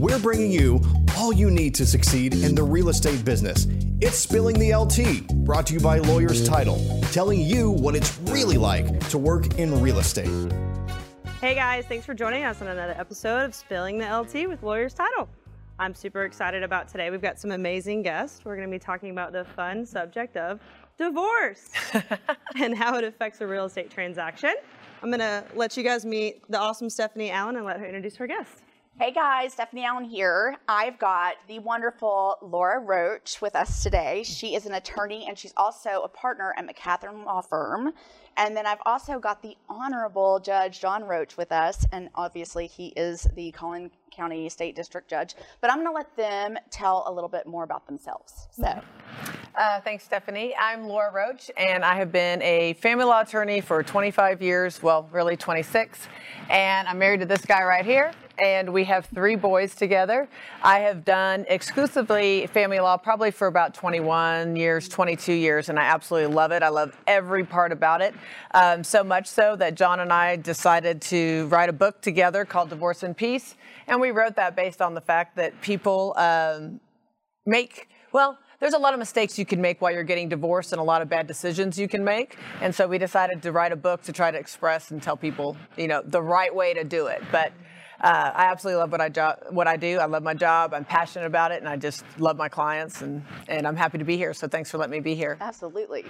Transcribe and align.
we're 0.00 0.18
bringing 0.18 0.50
you 0.50 0.80
all 1.18 1.30
you 1.30 1.50
need 1.50 1.74
to 1.74 1.84
succeed 1.84 2.32
in 2.32 2.54
the 2.54 2.62
real 2.62 2.88
estate 2.88 3.22
business. 3.22 3.66
It's 4.00 4.16
Spilling 4.16 4.58
the 4.58 4.70
LTea, 4.70 5.44
brought 5.44 5.66
to 5.66 5.74
you 5.74 5.80
by 5.80 5.98
Lawyers 5.98 6.48
Title, 6.48 7.02
telling 7.12 7.38
you 7.38 7.70
what 7.70 7.94
it's 7.94 8.16
really 8.20 8.56
like 8.56 9.06
to 9.10 9.18
work 9.18 9.58
in 9.58 9.78
real 9.82 9.98
estate. 9.98 10.30
Hey 11.42 11.54
guys, 11.54 11.84
thanks 11.84 12.06
for 12.06 12.14
joining 12.14 12.44
us 12.44 12.62
on 12.62 12.68
another 12.68 12.94
episode 12.96 13.44
of 13.44 13.54
Spilling 13.54 13.98
the 13.98 14.06
LTea 14.06 14.48
with 14.48 14.62
Lawyers 14.62 14.94
Title. 14.94 15.28
I'm 15.78 15.92
super 15.92 16.24
excited 16.24 16.62
about 16.62 16.88
today. 16.88 17.10
We've 17.10 17.20
got 17.20 17.38
some 17.38 17.50
amazing 17.50 18.00
guests. 18.00 18.42
We're 18.42 18.56
going 18.56 18.68
to 18.68 18.72
be 18.72 18.78
talking 18.78 19.10
about 19.10 19.32
the 19.32 19.44
fun 19.44 19.84
subject 19.84 20.38
of 20.38 20.60
divorce 20.96 21.72
and 22.56 22.74
how 22.74 22.96
it 22.96 23.04
affects 23.04 23.42
a 23.42 23.46
real 23.46 23.66
estate 23.66 23.90
transaction. 23.90 24.54
I'm 25.02 25.10
going 25.10 25.20
to 25.20 25.44
let 25.54 25.76
you 25.76 25.82
guys 25.82 26.06
meet 26.06 26.42
the 26.50 26.58
awesome 26.58 26.88
Stephanie 26.88 27.30
Allen 27.30 27.56
and 27.56 27.66
let 27.66 27.78
her 27.78 27.84
introduce 27.84 28.16
her 28.16 28.26
guest. 28.26 28.62
Hey 28.98 29.12
guys, 29.12 29.54
Stephanie 29.54 29.84
Allen 29.86 30.04
here. 30.04 30.58
I've 30.68 30.98
got 30.98 31.36
the 31.48 31.58
wonderful 31.58 32.36
Laura 32.42 32.78
Roach 32.80 33.40
with 33.40 33.56
us 33.56 33.82
today. 33.82 34.22
She 34.24 34.54
is 34.54 34.66
an 34.66 34.74
attorney 34.74 35.24
and 35.26 35.38
she's 35.38 35.54
also 35.56 36.02
a 36.02 36.08
partner 36.08 36.54
at 36.58 36.66
McCathern 36.68 37.24
Law 37.24 37.40
Firm. 37.40 37.94
And 38.36 38.54
then 38.54 38.66
I've 38.66 38.82
also 38.84 39.18
got 39.18 39.40
the 39.40 39.56
Honorable 39.70 40.38
Judge 40.38 40.80
John 40.80 41.04
Roach 41.04 41.36
with 41.38 41.50
us, 41.50 41.86
and 41.92 42.10
obviously 42.14 42.66
he 42.66 42.88
is 42.88 43.26
the 43.34 43.52
Collin 43.52 43.90
County 44.10 44.48
State 44.50 44.76
District 44.76 45.08
Judge. 45.08 45.34
But 45.62 45.70
I'm 45.70 45.78
going 45.78 45.88
to 45.88 45.94
let 45.94 46.14
them 46.16 46.58
tell 46.70 47.04
a 47.06 47.12
little 47.12 47.30
bit 47.30 47.46
more 47.46 47.64
about 47.64 47.86
themselves. 47.86 48.48
So. 48.50 48.80
Uh, 49.60 49.78
thanks, 49.78 50.02
Stephanie. 50.04 50.54
I'm 50.58 50.86
Laura 50.86 51.12
Roach, 51.12 51.50
and 51.54 51.84
I 51.84 51.96
have 51.96 52.10
been 52.10 52.40
a 52.40 52.72
family 52.80 53.04
law 53.04 53.20
attorney 53.20 53.60
for 53.60 53.82
25 53.82 54.40
years, 54.40 54.82
well, 54.82 55.06
really 55.12 55.36
26. 55.36 56.08
And 56.48 56.88
I'm 56.88 56.98
married 56.98 57.20
to 57.20 57.26
this 57.26 57.44
guy 57.44 57.62
right 57.62 57.84
here, 57.84 58.10
and 58.38 58.72
we 58.72 58.84
have 58.84 59.04
three 59.14 59.36
boys 59.36 59.74
together. 59.74 60.30
I 60.62 60.78
have 60.78 61.04
done 61.04 61.44
exclusively 61.46 62.46
family 62.46 62.80
law 62.80 62.96
probably 62.96 63.30
for 63.30 63.48
about 63.48 63.74
21 63.74 64.56
years, 64.56 64.88
22 64.88 65.34
years, 65.34 65.68
and 65.68 65.78
I 65.78 65.82
absolutely 65.82 66.34
love 66.34 66.52
it. 66.52 66.62
I 66.62 66.70
love 66.70 66.96
every 67.06 67.44
part 67.44 67.70
about 67.70 68.00
it. 68.00 68.14
Um, 68.54 68.82
so 68.82 69.04
much 69.04 69.26
so 69.26 69.56
that 69.56 69.74
John 69.74 70.00
and 70.00 70.10
I 70.10 70.36
decided 70.36 71.02
to 71.02 71.48
write 71.48 71.68
a 71.68 71.74
book 71.74 72.00
together 72.00 72.46
called 72.46 72.70
Divorce 72.70 73.02
in 73.02 73.12
Peace. 73.12 73.56
And 73.86 74.00
we 74.00 74.10
wrote 74.10 74.36
that 74.36 74.56
based 74.56 74.80
on 74.80 74.94
the 74.94 75.02
fact 75.02 75.36
that 75.36 75.60
people 75.60 76.14
um, 76.16 76.80
make, 77.44 77.90
well, 78.10 78.38
there's 78.60 78.74
a 78.74 78.78
lot 78.78 78.92
of 78.92 78.98
mistakes 78.98 79.38
you 79.38 79.46
can 79.46 79.60
make 79.60 79.80
while 79.80 79.90
you're 79.90 80.04
getting 80.04 80.28
divorced 80.28 80.72
and 80.72 80.80
a 80.80 80.84
lot 80.84 81.02
of 81.02 81.08
bad 81.08 81.26
decisions 81.26 81.78
you 81.78 81.88
can 81.88 82.04
make. 82.04 82.36
And 82.60 82.74
so 82.74 82.86
we 82.86 82.98
decided 82.98 83.42
to 83.42 83.52
write 83.52 83.72
a 83.72 83.76
book 83.76 84.02
to 84.02 84.12
try 84.12 84.30
to 84.30 84.38
express 84.38 84.90
and 84.90 85.02
tell 85.02 85.16
people, 85.16 85.56
you 85.76 85.88
know, 85.88 86.02
the 86.04 86.22
right 86.22 86.54
way 86.54 86.74
to 86.74 86.84
do 86.84 87.06
it. 87.06 87.22
But 87.32 87.52
uh, 88.00 88.32
I 88.34 88.44
absolutely 88.46 88.80
love 88.80 88.92
what 88.92 89.00
I 89.00 89.08
jo- 89.08 89.36
what 89.50 89.66
I 89.66 89.76
do. 89.76 89.98
I 89.98 90.06
love 90.06 90.22
my 90.22 90.34
job. 90.34 90.72
I'm 90.72 90.84
passionate 90.84 91.26
about 91.26 91.52
it, 91.52 91.60
and 91.60 91.68
I 91.68 91.76
just 91.76 92.04
love 92.18 92.36
my 92.36 92.48
clients, 92.48 93.02
and 93.02 93.22
and 93.48 93.66
I'm 93.66 93.76
happy 93.76 93.98
to 93.98 94.04
be 94.04 94.16
here. 94.16 94.32
So 94.32 94.48
thanks 94.48 94.70
for 94.70 94.78
letting 94.78 94.92
me 94.92 95.00
be 95.00 95.14
here. 95.14 95.36
Absolutely. 95.40 96.04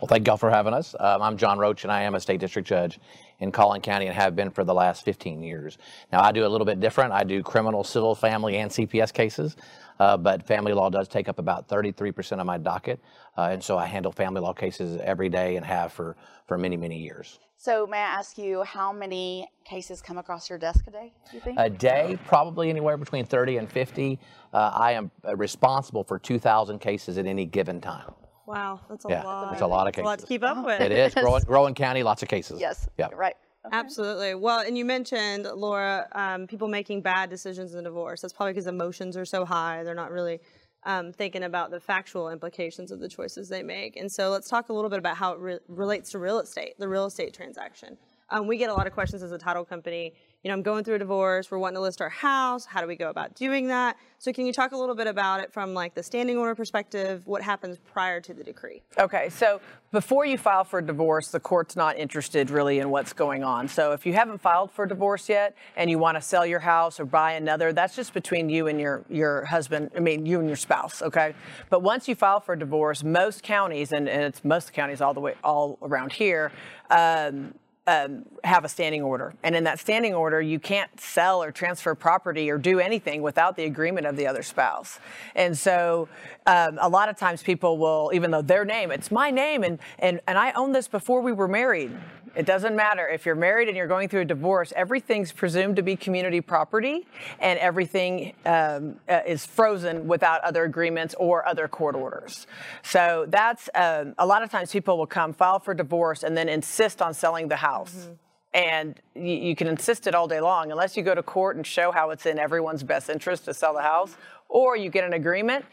Well, 0.00 0.08
thank 0.08 0.26
y'all 0.26 0.38
for 0.38 0.48
having 0.48 0.72
us. 0.72 0.94
Um, 0.98 1.20
I'm 1.20 1.36
John 1.36 1.58
Roach, 1.58 1.84
and 1.84 1.92
I 1.92 2.02
am 2.02 2.14
a 2.14 2.20
state 2.20 2.40
district 2.40 2.66
judge 2.66 2.98
in 3.38 3.52
Collin 3.52 3.82
County 3.82 4.06
and 4.06 4.14
have 4.14 4.34
been 4.34 4.50
for 4.50 4.64
the 4.64 4.72
last 4.72 5.04
15 5.04 5.42
years. 5.42 5.76
Now, 6.10 6.22
I 6.22 6.32
do 6.32 6.46
a 6.46 6.48
little 6.48 6.64
bit 6.64 6.80
different. 6.80 7.12
I 7.12 7.22
do 7.22 7.42
criminal, 7.42 7.84
civil, 7.84 8.14
family, 8.14 8.56
and 8.56 8.70
CPS 8.70 9.12
cases, 9.12 9.56
uh, 9.98 10.16
but 10.16 10.46
family 10.46 10.72
law 10.72 10.88
does 10.88 11.06
take 11.06 11.28
up 11.28 11.38
about 11.38 11.68
33% 11.68 12.40
of 12.40 12.46
my 12.46 12.56
docket, 12.56 12.98
uh, 13.36 13.50
and 13.52 13.62
so 13.62 13.76
I 13.76 13.84
handle 13.84 14.10
family 14.10 14.40
law 14.40 14.54
cases 14.54 14.98
every 15.04 15.28
day 15.28 15.56
and 15.56 15.66
have 15.66 15.92
for, 15.92 16.16
for 16.46 16.56
many, 16.56 16.78
many 16.78 16.96
years. 16.96 17.38
So, 17.62 17.86
may 17.86 17.98
I 17.98 18.00
ask 18.00 18.38
you 18.38 18.62
how 18.62 18.90
many 18.90 19.46
cases 19.66 20.00
come 20.00 20.16
across 20.16 20.48
your 20.48 20.58
desk 20.58 20.86
a 20.86 20.90
day, 20.90 21.12
do 21.30 21.36
you 21.36 21.42
think? 21.42 21.58
A 21.60 21.68
day, 21.68 22.16
probably 22.24 22.70
anywhere 22.70 22.96
between 22.96 23.26
30 23.26 23.58
and 23.58 23.70
50. 23.70 24.18
Uh, 24.54 24.56
I 24.72 24.92
am 24.92 25.10
uh, 25.28 25.36
responsible 25.36 26.02
for 26.02 26.18
2,000 26.18 26.78
cases 26.78 27.18
at 27.18 27.26
any 27.26 27.44
given 27.44 27.78
time. 27.82 28.14
Wow, 28.46 28.80
that's 28.88 29.04
a 29.04 29.08
Yeah, 29.10 29.24
lot. 29.24 29.52
it's 29.52 29.60
a 29.60 29.66
lot 29.66 29.86
of 29.86 29.92
cases. 29.92 30.04
A 30.04 30.06
lot 30.06 30.12
to 30.20 30.22
cases. 30.22 30.28
keep 30.30 30.42
up 30.42 30.64
with. 30.64 30.80
It 30.80 30.90
is. 30.90 31.12
Growing, 31.12 31.42
growing 31.46 31.74
county, 31.74 32.02
lots 32.02 32.22
of 32.22 32.30
cases. 32.30 32.58
yes. 32.58 32.88
Yeah. 32.96 33.08
Right. 33.14 33.34
Okay. 33.66 33.76
Absolutely. 33.76 34.34
Well, 34.36 34.60
and 34.60 34.78
you 34.78 34.86
mentioned, 34.86 35.46
Laura, 35.54 36.08
um, 36.12 36.46
people 36.46 36.66
making 36.66 37.02
bad 37.02 37.28
decisions 37.28 37.74
in 37.74 37.84
divorce. 37.84 38.22
That's 38.22 38.32
probably 38.32 38.54
because 38.54 38.68
emotions 38.68 39.18
are 39.18 39.26
so 39.26 39.44
high. 39.44 39.84
They're 39.84 39.94
not 39.94 40.10
really 40.12 40.40
um, 40.84 41.12
thinking 41.12 41.42
about 41.42 41.70
the 41.70 41.80
factual 41.80 42.30
implications 42.30 42.90
of 42.90 43.00
the 43.00 43.08
choices 43.08 43.48
they 43.48 43.62
make. 43.62 43.96
And 43.96 44.10
so 44.10 44.30
let's 44.30 44.48
talk 44.48 44.68
a 44.68 44.72
little 44.72 44.90
bit 44.90 44.98
about 44.98 45.16
how 45.16 45.32
it 45.32 45.38
re- 45.38 45.58
relates 45.68 46.10
to 46.12 46.18
real 46.18 46.38
estate, 46.38 46.74
the 46.78 46.88
real 46.88 47.06
estate 47.06 47.34
transaction. 47.34 47.96
Um, 48.30 48.46
we 48.46 48.56
get 48.56 48.70
a 48.70 48.74
lot 48.74 48.86
of 48.86 48.92
questions 48.92 49.22
as 49.22 49.32
a 49.32 49.38
title 49.38 49.64
company. 49.64 50.12
You 50.42 50.48
know, 50.48 50.54
I'm 50.54 50.62
going 50.62 50.84
through 50.84 50.94
a 50.94 50.98
divorce. 50.98 51.50
We're 51.50 51.58
wanting 51.58 51.74
to 51.74 51.80
list 51.80 52.00
our 52.00 52.08
house. 52.08 52.64
How 52.64 52.80
do 52.80 52.86
we 52.86 52.96
go 52.96 53.10
about 53.10 53.34
doing 53.34 53.66
that? 53.68 53.96
So 54.18 54.32
can 54.32 54.46
you 54.46 54.52
talk 54.52 54.72
a 54.72 54.76
little 54.76 54.94
bit 54.94 55.06
about 55.06 55.40
it 55.40 55.52
from 55.52 55.74
like 55.74 55.94
the 55.94 56.02
standing 56.02 56.38
order 56.38 56.54
perspective? 56.54 57.26
What 57.26 57.42
happens 57.42 57.78
prior 57.78 58.20
to 58.20 58.32
the 58.32 58.44
decree? 58.44 58.82
Okay, 58.98 59.28
so 59.30 59.60
before 59.90 60.24
you 60.24 60.38
file 60.38 60.64
for 60.64 60.80
divorce, 60.80 61.28
the 61.28 61.40
court's 61.40 61.74
not 61.74 61.98
interested 61.98 62.50
really 62.50 62.78
in 62.78 62.90
what's 62.90 63.12
going 63.12 63.42
on. 63.42 63.68
So 63.68 63.92
if 63.92 64.06
you 64.06 64.12
haven't 64.12 64.40
filed 64.40 64.70
for 64.70 64.86
divorce 64.86 65.28
yet 65.28 65.56
and 65.76 65.90
you 65.90 65.98
want 65.98 66.16
to 66.16 66.22
sell 66.22 66.46
your 66.46 66.60
house 66.60 67.00
or 67.00 67.04
buy 67.04 67.32
another, 67.32 67.72
that's 67.72 67.96
just 67.96 68.14
between 68.14 68.48
you 68.48 68.68
and 68.68 68.80
your, 68.80 69.04
your 69.10 69.44
husband, 69.44 69.90
I 69.96 70.00
mean, 70.00 70.24
you 70.24 70.38
and 70.38 70.48
your 70.48 70.56
spouse, 70.56 71.02
okay? 71.02 71.34
But 71.68 71.82
once 71.82 72.08
you 72.08 72.14
file 72.14 72.40
for 72.40 72.54
divorce, 72.56 73.02
most 73.02 73.42
counties, 73.42 73.92
and, 73.92 74.08
and 74.08 74.22
it's 74.22 74.44
most 74.44 74.72
counties 74.72 75.00
all 75.00 75.12
the 75.12 75.20
way, 75.20 75.34
all 75.42 75.78
around 75.82 76.12
here, 76.12 76.52
um, 76.90 77.54
um, 77.90 78.24
have 78.44 78.64
a 78.64 78.68
standing 78.68 79.02
order. 79.02 79.34
And 79.42 79.56
in 79.56 79.64
that 79.64 79.80
standing 79.80 80.14
order, 80.14 80.40
you 80.40 80.60
can't 80.60 80.90
sell 81.00 81.42
or 81.42 81.50
transfer 81.50 81.96
property 81.96 82.48
or 82.48 82.56
do 82.56 82.78
anything 82.78 83.20
without 83.20 83.56
the 83.56 83.64
agreement 83.64 84.06
of 84.06 84.16
the 84.16 84.28
other 84.28 84.44
spouse. 84.44 85.00
And 85.34 85.58
so 85.58 86.08
um, 86.46 86.78
a 86.80 86.88
lot 86.88 87.08
of 87.08 87.18
times 87.18 87.42
people 87.42 87.78
will, 87.78 88.12
even 88.14 88.30
though 88.30 88.42
their 88.42 88.64
name, 88.64 88.92
it's 88.92 89.10
my 89.10 89.32
name, 89.32 89.64
and, 89.64 89.80
and, 89.98 90.20
and 90.28 90.38
I 90.38 90.52
own 90.52 90.70
this 90.70 90.86
before 90.86 91.20
we 91.20 91.32
were 91.32 91.48
married. 91.48 91.90
It 92.34 92.46
doesn't 92.46 92.76
matter. 92.76 93.08
If 93.08 93.26
you're 93.26 93.34
married 93.34 93.68
and 93.68 93.76
you're 93.76 93.88
going 93.88 94.08
through 94.08 94.22
a 94.22 94.24
divorce, 94.24 94.72
everything's 94.76 95.32
presumed 95.32 95.76
to 95.76 95.82
be 95.82 95.96
community 95.96 96.40
property 96.40 97.06
and 97.40 97.58
everything 97.58 98.34
um, 98.46 98.96
uh, 99.08 99.20
is 99.26 99.44
frozen 99.44 100.06
without 100.06 100.40
other 100.42 100.64
agreements 100.64 101.14
or 101.18 101.46
other 101.46 101.66
court 101.66 101.96
orders. 101.96 102.46
So 102.82 103.26
that's 103.28 103.68
um, 103.74 104.14
a 104.18 104.26
lot 104.26 104.42
of 104.42 104.50
times 104.50 104.70
people 104.70 104.96
will 104.96 105.06
come 105.06 105.32
file 105.32 105.58
for 105.58 105.74
divorce 105.74 106.22
and 106.22 106.36
then 106.36 106.48
insist 106.48 107.02
on 107.02 107.14
selling 107.14 107.48
the 107.48 107.56
house. 107.56 108.08
And 108.52 109.00
you, 109.14 109.34
you 109.34 109.56
can 109.56 109.66
insist 109.66 110.06
it 110.06 110.14
all 110.14 110.26
day 110.26 110.40
long 110.40 110.70
unless 110.70 110.96
you 110.96 111.02
go 111.02 111.14
to 111.14 111.22
court 111.22 111.56
and 111.56 111.66
show 111.66 111.92
how 111.92 112.10
it's 112.10 112.26
in 112.26 112.38
everyone's 112.38 112.82
best 112.82 113.08
interest 113.08 113.44
to 113.46 113.54
sell 113.54 113.74
the 113.74 113.82
house 113.82 114.16
or 114.50 114.76
you 114.76 114.90
get 114.90 115.04
an 115.04 115.14
agreement, 115.14 115.64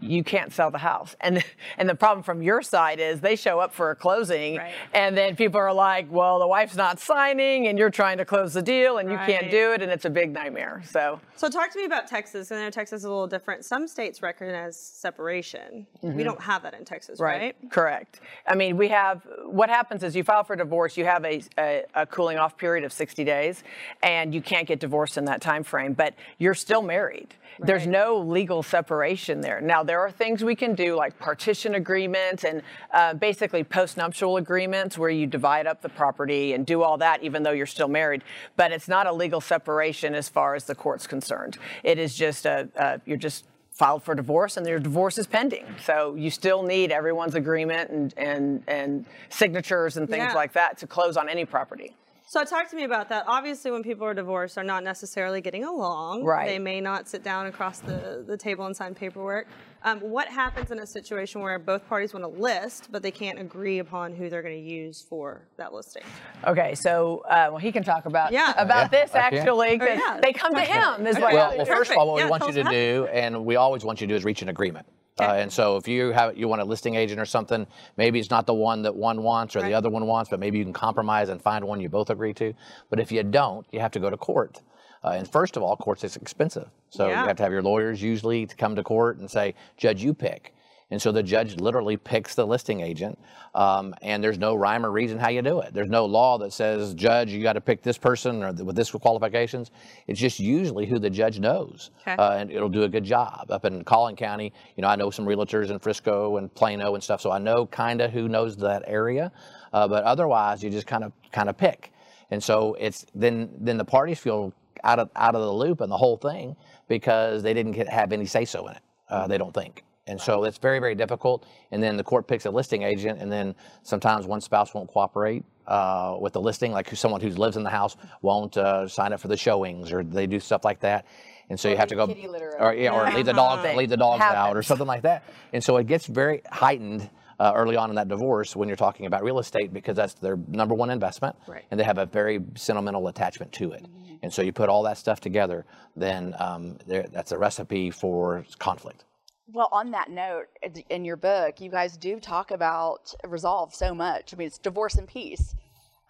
you 0.00 0.24
can't 0.24 0.52
sell 0.52 0.70
the 0.70 0.78
house. 0.78 1.16
And 1.20 1.42
and 1.78 1.88
the 1.88 1.94
problem 1.94 2.22
from 2.22 2.42
your 2.42 2.62
side 2.62 3.00
is 3.00 3.20
they 3.20 3.36
show 3.36 3.60
up 3.60 3.72
for 3.72 3.90
a 3.90 3.96
closing 3.96 4.56
Right. 4.56 4.74
and 4.92 5.16
then 5.16 5.36
people 5.36 5.58
are 5.58 5.72
like, 5.72 6.06
well, 6.10 6.38
the 6.38 6.46
wife's 6.46 6.76
not 6.76 6.98
signing 7.00 7.68
and 7.68 7.78
you're 7.78 7.90
trying 7.90 8.18
to 8.18 8.24
close 8.24 8.52
the 8.52 8.62
deal 8.62 8.98
and 8.98 9.10
you 9.10 9.16
can't 9.16 9.50
do 9.50 9.72
it 9.72 9.80
and 9.80 9.90
it's 9.90 10.04
a 10.04 10.10
big 10.10 10.32
nightmare. 10.32 10.82
So 10.88 11.20
So 11.36 11.48
talk 11.48 11.70
to 11.72 11.78
me 11.78 11.84
about 11.84 12.06
Texas. 12.06 12.52
I 12.52 12.56
know 12.56 12.70
Texas 12.70 13.00
is 13.00 13.04
a 13.04 13.08
little 13.08 13.26
different. 13.26 13.64
Some 13.64 13.88
states 13.88 14.22
recognize 14.22 14.76
separation. 14.76 15.86
We 16.02 16.10
mm-hmm. 16.10 16.22
don't 16.22 16.40
have 16.40 16.62
that 16.64 16.74
in 16.74 16.84
Texas, 16.84 17.18
right? 17.20 17.56
Correct. 17.70 18.20
I 18.46 18.54
mean, 18.54 18.76
we 18.76 18.88
have 18.88 19.26
what 19.44 19.70
happens 19.70 20.02
is 20.02 20.14
you 20.14 20.24
file 20.24 20.44
for 20.44 20.56
divorce, 20.56 20.96
you 20.96 21.04
have 21.04 21.24
a, 21.24 21.42
a, 21.58 21.84
a 21.94 22.06
cooling 22.06 22.38
off 22.38 22.56
period 22.58 22.84
of 22.84 22.92
60 22.92 23.24
days, 23.24 23.62
and 24.02 24.34
you 24.34 24.42
can't 24.42 24.66
get 24.66 24.80
divorced 24.80 25.16
in 25.16 25.24
that 25.26 25.40
time 25.40 25.62
frame, 25.62 25.92
but 25.92 26.14
you're 26.38 26.54
still 26.54 26.82
married. 26.82 27.34
There's 27.62 27.86
no 27.86 28.18
legal 28.18 28.62
separation 28.62 29.40
there. 29.40 29.60
Now, 29.60 29.82
there 29.82 30.00
are 30.00 30.10
things 30.10 30.42
we 30.42 30.54
can 30.54 30.74
do 30.74 30.94
like 30.94 31.18
partition 31.18 31.74
agreements 31.74 32.44
and 32.44 32.62
uh, 32.92 33.14
basically 33.14 33.64
postnuptial 33.64 34.38
agreements 34.38 34.96
where 34.96 35.10
you 35.10 35.26
divide 35.26 35.66
up 35.66 35.82
the 35.82 35.88
property 35.88 36.54
and 36.54 36.64
do 36.64 36.82
all 36.82 36.98
that, 36.98 37.22
even 37.22 37.42
though 37.42 37.50
you're 37.52 37.66
still 37.66 37.88
married. 37.88 38.22
But 38.56 38.72
it's 38.72 38.88
not 38.88 39.06
a 39.06 39.12
legal 39.12 39.40
separation 39.40 40.14
as 40.14 40.28
far 40.28 40.54
as 40.54 40.64
the 40.64 40.74
court's 40.74 41.06
concerned. 41.06 41.58
It 41.82 41.98
is 41.98 42.14
just 42.14 42.46
a, 42.46 42.68
uh, 42.76 42.98
you're 43.04 43.16
just 43.16 43.44
filed 43.72 44.02
for 44.02 44.14
divorce 44.14 44.56
and 44.56 44.66
your 44.66 44.78
divorce 44.78 45.16
is 45.16 45.26
pending. 45.26 45.64
So 45.84 46.14
you 46.14 46.30
still 46.30 46.62
need 46.62 46.92
everyone's 46.92 47.34
agreement 47.34 47.90
and, 47.90 48.14
and, 48.16 48.62
and 48.68 49.06
signatures 49.30 49.96
and 49.96 50.08
things 50.08 50.24
Yeah. 50.28 50.34
like 50.34 50.52
that 50.52 50.76
to 50.78 50.86
close 50.86 51.16
on 51.16 51.28
any 51.28 51.44
property. 51.46 51.94
So 52.30 52.44
talk 52.44 52.70
to 52.70 52.76
me 52.76 52.84
about 52.84 53.08
that. 53.08 53.24
Obviously, 53.26 53.72
when 53.72 53.82
people 53.82 54.06
are 54.06 54.14
divorced, 54.14 54.54
they're 54.54 54.62
not 54.62 54.84
necessarily 54.84 55.40
getting 55.40 55.64
along. 55.64 56.22
Right. 56.22 56.46
They 56.46 56.60
may 56.60 56.80
not 56.80 57.08
sit 57.08 57.24
down 57.24 57.46
across 57.46 57.80
the, 57.80 58.22
the 58.24 58.36
table 58.36 58.66
and 58.66 58.76
sign 58.76 58.94
paperwork. 58.94 59.48
Um, 59.82 59.98
what 59.98 60.28
happens 60.28 60.70
in 60.70 60.78
a 60.78 60.86
situation 60.86 61.40
where 61.40 61.58
both 61.58 61.88
parties 61.88 62.14
want 62.14 62.22
to 62.22 62.28
list, 62.40 62.86
but 62.92 63.02
they 63.02 63.10
can't 63.10 63.40
agree 63.40 63.80
upon 63.80 64.14
who 64.14 64.30
they're 64.30 64.42
going 64.42 64.62
to 64.64 64.70
use 64.72 65.02
for 65.02 65.42
that 65.56 65.72
listing? 65.74 66.04
Okay, 66.46 66.76
so 66.76 67.24
uh, 67.28 67.48
well, 67.50 67.58
he 67.58 67.72
can 67.72 67.82
talk 67.82 68.06
about 68.06 68.30
Yeah. 68.30 68.52
about 68.56 68.92
Yeah, 68.92 69.06
this 69.06 69.12
I 69.12 69.30
can. 69.30 69.48
Oh, 69.48 69.60
yeah. 69.64 70.20
They 70.22 70.32
come 70.32 70.54
to 70.54 70.60
him. 70.60 71.08
Is 71.08 71.18
what 71.18 71.34
Well, 71.34 71.56
well, 71.56 71.66
first 71.66 71.90
of 71.90 71.96
all, 71.96 72.12
what 72.12 72.18
Yeah, 72.18 72.26
we 72.26 72.30
want 72.30 72.46
you 72.46 72.52
to 72.52 72.62
how- 72.62 72.70
do, 72.70 73.08
and 73.12 73.44
we 73.44 73.56
always 73.56 73.82
want 73.82 74.00
you 74.00 74.06
to 74.06 74.12
do, 74.12 74.16
is 74.16 74.24
reach 74.24 74.42
an 74.42 74.50
agreement. 74.50 74.86
Uh, 75.20 75.34
and 75.34 75.52
so, 75.52 75.76
if 75.76 75.86
you 75.88 76.10
have 76.12 76.36
you 76.36 76.48
want 76.48 76.60
a 76.60 76.64
listing 76.64 76.94
agent 76.94 77.20
or 77.20 77.24
something, 77.24 77.66
maybe 77.96 78.18
it's 78.18 78.30
not 78.30 78.46
the 78.46 78.54
one 78.54 78.82
that 78.82 78.94
one 78.94 79.22
wants 79.22 79.54
or 79.56 79.60
Right. 79.60 79.68
the 79.68 79.74
other 79.74 79.90
one 79.90 80.06
wants, 80.06 80.30
but 80.30 80.40
maybe 80.40 80.58
you 80.58 80.64
can 80.64 80.72
compromise 80.72 81.28
and 81.28 81.40
find 81.40 81.64
one 81.64 81.80
you 81.80 81.88
both 81.88 82.10
agree 82.10 82.34
to. 82.34 82.54
But 82.88 83.00
if 83.00 83.10
you 83.12 83.22
don't, 83.22 83.66
you 83.70 83.80
have 83.80 83.92
to 83.92 84.00
go 84.00 84.10
to 84.10 84.16
court. 84.16 84.60
Uh, 85.02 85.10
and 85.10 85.26
first 85.30 85.56
of 85.56 85.62
all, 85.62 85.76
courts 85.76 86.04
is 86.04 86.16
expensive. 86.16 86.68
So 86.90 87.08
Yeah. 87.08 87.22
you 87.22 87.26
have 87.28 87.36
to 87.36 87.42
have 87.42 87.52
your 87.52 87.62
lawyers 87.62 88.02
usually 88.02 88.46
to 88.46 88.54
come 88.56 88.76
to 88.76 88.82
court 88.82 89.18
and 89.18 89.30
say, 89.30 89.54
Judge, 89.76 90.02
you 90.02 90.12
pick. 90.12 90.54
And 90.92 91.00
so 91.00 91.12
the 91.12 91.22
judge 91.22 91.56
literally 91.60 91.96
picks 91.96 92.34
the 92.34 92.44
listing 92.44 92.80
agent, 92.80 93.16
um, 93.54 93.94
and 94.02 94.22
there's 94.24 94.38
no 94.38 94.56
rhyme 94.56 94.84
or 94.84 94.90
reason 94.90 95.18
how 95.20 95.28
you 95.28 95.40
do 95.40 95.60
it. 95.60 95.72
There's 95.72 95.88
no 95.88 96.04
law 96.04 96.36
that 96.38 96.52
says, 96.52 96.94
Judge, 96.94 97.30
you 97.30 97.42
got 97.44 97.52
to 97.52 97.60
pick 97.60 97.82
this 97.82 97.96
person 97.96 98.42
or 98.42 98.52
th- 98.52 98.64
with 98.64 98.74
this 98.74 98.90
qualifications. 98.90 99.70
It's 100.08 100.18
just 100.18 100.40
usually 100.40 100.86
who 100.86 100.98
the 100.98 101.08
judge 101.10 101.38
knows, 101.38 101.90
Okay. 102.02 102.16
uh, 102.20 102.32
and 102.32 102.50
it'll 102.50 102.68
do 102.68 102.82
a 102.82 102.88
good 102.88 103.04
job. 103.04 103.46
Up 103.50 103.64
in 103.64 103.84
Collin 103.84 104.16
County, 104.16 104.52
you 104.76 104.82
know, 104.82 104.88
I 104.88 104.96
know 104.96 105.10
some 105.10 105.26
realtors 105.26 105.70
in 105.70 105.78
Frisco 105.78 106.38
and 106.38 106.52
Plano 106.54 106.94
and 106.94 107.02
stuff, 107.04 107.20
so 107.20 107.30
I 107.30 107.38
know 107.38 107.66
kind 107.66 108.00
of 108.00 108.10
who 108.10 108.28
knows 108.28 108.56
that 108.56 108.82
area. 108.88 109.30
Uh, 109.72 109.86
but 109.86 110.02
otherwise, 110.02 110.62
you 110.64 110.70
just 110.70 110.88
kind 110.88 111.04
of 111.04 111.12
kind 111.30 111.48
of 111.48 111.56
pick, 111.56 111.92
and 112.32 112.42
so 112.42 112.74
it's 112.80 113.06
then 113.14 113.48
then 113.60 113.78
the 113.78 113.84
parties 113.84 114.18
feel 114.18 114.52
out 114.82 114.98
of 114.98 115.08
out 115.14 115.36
of 115.36 115.42
the 115.42 115.52
loop 115.52 115.80
and 115.82 115.92
the 115.92 115.96
whole 115.96 116.16
thing 116.16 116.56
because 116.88 117.44
they 117.44 117.54
didn't 117.54 117.72
get, 117.72 117.88
have 117.88 118.12
any 118.12 118.26
say 118.26 118.44
so 118.44 118.66
in 118.66 118.74
it. 118.74 118.82
Uh, 119.08 119.28
they 119.28 119.38
don't 119.38 119.54
think. 119.54 119.84
And 120.10 120.20
so 120.20 120.42
it's 120.42 120.58
very, 120.58 120.80
very 120.80 120.96
difficult. 120.96 121.46
And 121.70 121.80
then 121.80 121.96
the 121.96 122.02
court 122.02 122.26
picks 122.26 122.44
a 122.44 122.50
listing 122.50 122.82
agent, 122.82 123.20
and 123.22 123.30
then 123.30 123.54
sometimes 123.84 124.26
one 124.26 124.40
spouse 124.40 124.74
won't 124.74 124.90
cooperate 124.90 125.44
uh, 125.68 126.16
with 126.20 126.32
the 126.32 126.40
listing, 126.40 126.72
like 126.72 126.94
someone 126.96 127.20
who 127.20 127.28
lives 127.30 127.56
in 127.56 127.62
the 127.62 127.70
house 127.70 127.96
won't 128.20 128.56
uh, 128.56 128.88
sign 128.88 129.12
up 129.12 129.20
for 129.20 129.28
the 129.28 129.36
showings, 129.36 129.92
or 129.92 130.02
they 130.02 130.26
do 130.26 130.40
stuff 130.40 130.64
like 130.64 130.80
that. 130.80 131.06
And 131.48 131.58
so 131.58 131.68
you 131.68 131.76
have 131.76 131.88
to 131.88 131.94
go, 131.94 132.08
kitty 132.08 132.26
or, 132.26 132.74
yeah, 132.74 132.90
or 132.90 133.08
leave 133.14 133.26
the 133.26 133.32
dog, 133.32 133.76
leave 133.76 133.88
the 133.88 133.96
dogs 133.96 134.20
out, 134.22 134.56
or 134.56 134.62
something 134.62 134.86
like 134.86 135.02
that. 135.02 135.24
And 135.52 135.62
so 135.62 135.76
it 135.76 135.86
gets 135.86 136.06
very 136.06 136.42
heightened 136.50 137.08
uh, 137.38 137.52
early 137.54 137.76
on 137.76 137.88
in 137.90 137.96
that 137.96 138.08
divorce 138.08 138.56
when 138.56 138.68
you're 138.68 138.76
talking 138.76 139.06
about 139.06 139.22
real 139.22 139.38
estate 139.38 139.72
because 139.72 139.96
that's 139.96 140.14
their 140.14 140.36
number 140.48 140.74
one 140.74 140.90
investment, 140.90 141.36
Right. 141.46 141.64
and 141.70 141.78
they 141.78 141.84
have 141.84 141.98
a 141.98 142.06
very 142.06 142.40
sentimental 142.56 143.06
attachment 143.08 143.52
to 143.52 143.72
it. 143.72 143.86
And 144.22 144.32
so 144.32 144.42
you 144.42 144.52
put 144.52 144.68
all 144.68 144.82
that 144.82 144.98
stuff 144.98 145.20
together, 145.20 145.64
then 145.96 146.34
um, 146.38 146.78
that's 146.86 147.32
a 147.32 147.38
recipe 147.38 147.90
for 147.90 148.44
conflict. 148.58 149.04
Well, 149.52 149.68
on 149.72 149.90
that 149.92 150.10
note, 150.10 150.46
in 150.90 151.04
your 151.04 151.16
book, 151.16 151.60
you 151.60 151.70
guys 151.70 151.96
do 151.96 152.20
talk 152.20 152.50
about 152.50 153.14
resolve 153.26 153.74
so 153.74 153.94
much. 153.94 154.32
I 154.32 154.36
mean, 154.36 154.46
it's 154.46 154.58
divorce 154.58 154.96
in 154.96 155.06
peace. 155.06 155.54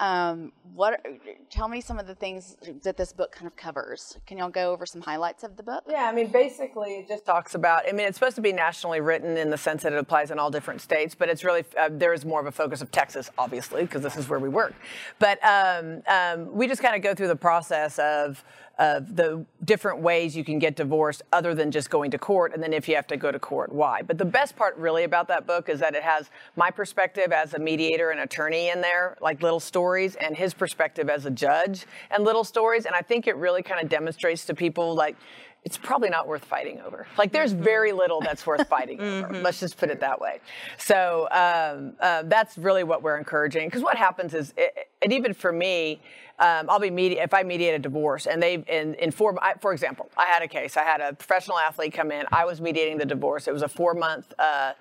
Um, 0.01 0.53
what? 0.73 1.05
Tell 1.51 1.69
me 1.69 1.83
some 1.83 1.99
of 1.99 2.07
the 2.07 2.15
things 2.15 2.57
that 2.85 2.97
this 2.97 3.13
book 3.13 3.33
kind 3.33 3.47
of 3.47 3.55
covers. 3.55 4.17
Can 4.27 4.39
y'all 4.39 4.49
go 4.49 4.73
over 4.73 4.87
some 4.87 5.03
highlights 5.03 5.45
of 5.45 5.59
the 5.59 5.63
book? 5.63 5.85
Yeah, 5.87 6.05
I 6.05 6.13
mean, 6.13 6.29
basically, 6.29 6.93
it 7.01 7.09
just 7.09 7.27
talks 7.27 7.55
about. 7.55 7.83
I 7.87 7.93
mean, 7.93 8.07
it's 8.07 8.17
supposed 8.17 8.37
to 8.37 8.43
be 8.43 8.53
nationally 8.53 9.03
written 9.03 9.37
in 9.37 9.51
the 9.51 9.59
sense 9.59 9.83
that 9.83 9.93
it 9.93 9.99
applies 9.99 10.31
in 10.31 10.39
all 10.39 10.51
different 10.51 10.81
states, 10.81 11.15
but 11.15 11.29
it's 11.29 11.45
really 11.45 11.65
uh, 11.79 11.91
there 11.93 12.15
is 12.15 12.25
more 12.25 12.41
of 12.41 12.47
a 12.47 12.53
focus 12.53 12.81
of 12.81 12.91
Texas, 12.91 13.31
obviously, 13.37 13.83
because 13.83 14.03
this 14.03 14.17
is 14.17 14.27
where 14.27 14.39
we 14.39 14.49
work. 14.49 14.75
But 15.19 15.39
um, 15.45 16.03
um, 16.09 16.51
we 16.51 16.67
just 16.67 16.81
kind 16.81 16.97
of 16.97 17.03
go 17.03 17.15
through 17.15 17.29
the 17.29 17.37
process 17.37 17.99
of 17.99 18.43
of 18.81 19.15
the 19.15 19.45
different 19.65 20.01
ways 20.01 20.35
you 20.35 20.43
can 20.43 20.59
get 20.59 20.75
divorced, 20.75 21.23
other 21.33 21.55
than 21.55 21.71
just 21.71 21.91
going 21.91 22.11
to 22.11 22.19
court, 22.19 22.55
and 22.55 22.63
then 22.63 22.73
if 22.73 22.89
you 22.89 22.97
have 22.97 23.07
to 23.07 23.17
go 23.17 23.31
to 23.31 23.39
court, 23.39 23.71
why. 23.71 24.01
But 24.01 24.17
the 24.17 24.25
best 24.25 24.57
part, 24.57 24.77
really, 24.79 25.05
about 25.05 25.29
that 25.29 25.47
book 25.47 25.69
is 25.69 25.79
that 25.81 25.95
it 25.95 26.03
has 26.03 26.31
my 26.57 26.71
perspective 26.71 27.31
as 27.31 27.53
a 27.53 27.59
mediator 27.59 28.11
and 28.11 28.21
attorney 28.21 28.71
in 28.71 28.81
there, 28.81 29.19
like 29.21 29.43
little 29.43 29.61
stories, 29.61 30.17
and 30.17 30.35
his 30.35 30.55
perspective 30.55 31.11
as 31.11 31.27
a 31.27 31.31
judge 31.31 31.87
and 32.11 32.25
little 32.25 32.43
stories, 32.43 32.87
and 32.87 32.95
I 32.95 33.03
think 33.03 33.27
it 33.27 33.37
really 33.37 33.63
kind 33.63 33.83
of 33.83 33.91
demonstrates 33.91 34.47
to 34.47 34.55
people 34.55 34.95
like 34.95 35.17
it's 35.65 35.77
probably 35.77 36.09
not 36.09 36.27
worth 36.27 36.45
fighting 36.45 36.81
over. 36.81 37.07
Like 37.19 37.33
there's 37.33 37.53
very 37.53 37.93
little 37.93 38.21
that's 38.21 38.47
worth 38.47 38.67
fighting 38.69 39.01
over. 39.01 39.35
Let's 39.43 39.61
just 39.61 39.77
put 39.77 39.91
it 39.91 40.01
that 40.01 40.21
way. 40.21 40.41
So 40.79 41.29
um, 41.31 41.93
uh, 42.01 42.23
that's 42.27 42.57
really 42.57 42.83
what 42.83 43.03
we're 43.03 43.19
encouraging. 43.19 43.69
Because 43.69 43.83
what 43.83 43.97
happens 43.97 44.33
is, 44.33 44.55
it, 44.57 44.89
and 45.03 45.13
even 45.13 45.35
for 45.35 45.53
me, 45.53 46.01
um, 46.39 46.71
I'll 46.71 46.81
be 46.81 46.89
medi- 46.91 47.19
if 47.19 47.35
I 47.35 47.43
mediate 47.43 47.75
a 47.75 47.79
divorce, 47.79 48.27
and 48.27 48.43
they 48.43 48.55
in, 48.55 48.95
in 48.95 49.11
four. 49.11 49.37
I, 49.45 49.55
for 49.61 49.73
example, 49.73 50.11
I 50.17 50.25
had 50.25 50.41
a 50.43 50.49
case. 50.49 50.79
I 50.79 50.85
had 50.85 51.03
a 51.03 51.13
professional 51.13 51.59
athlete 51.59 51.93
come 51.93 52.11
in. 52.11 52.25
I 52.33 52.47
was 52.47 52.63
mediating 52.63 52.97
the 52.97 53.05
divorce. 53.05 53.47
It 53.47 53.53
was 53.53 53.63
a 53.63 53.69
four 53.69 53.95
month. 53.95 54.33
Uh, 54.39 54.73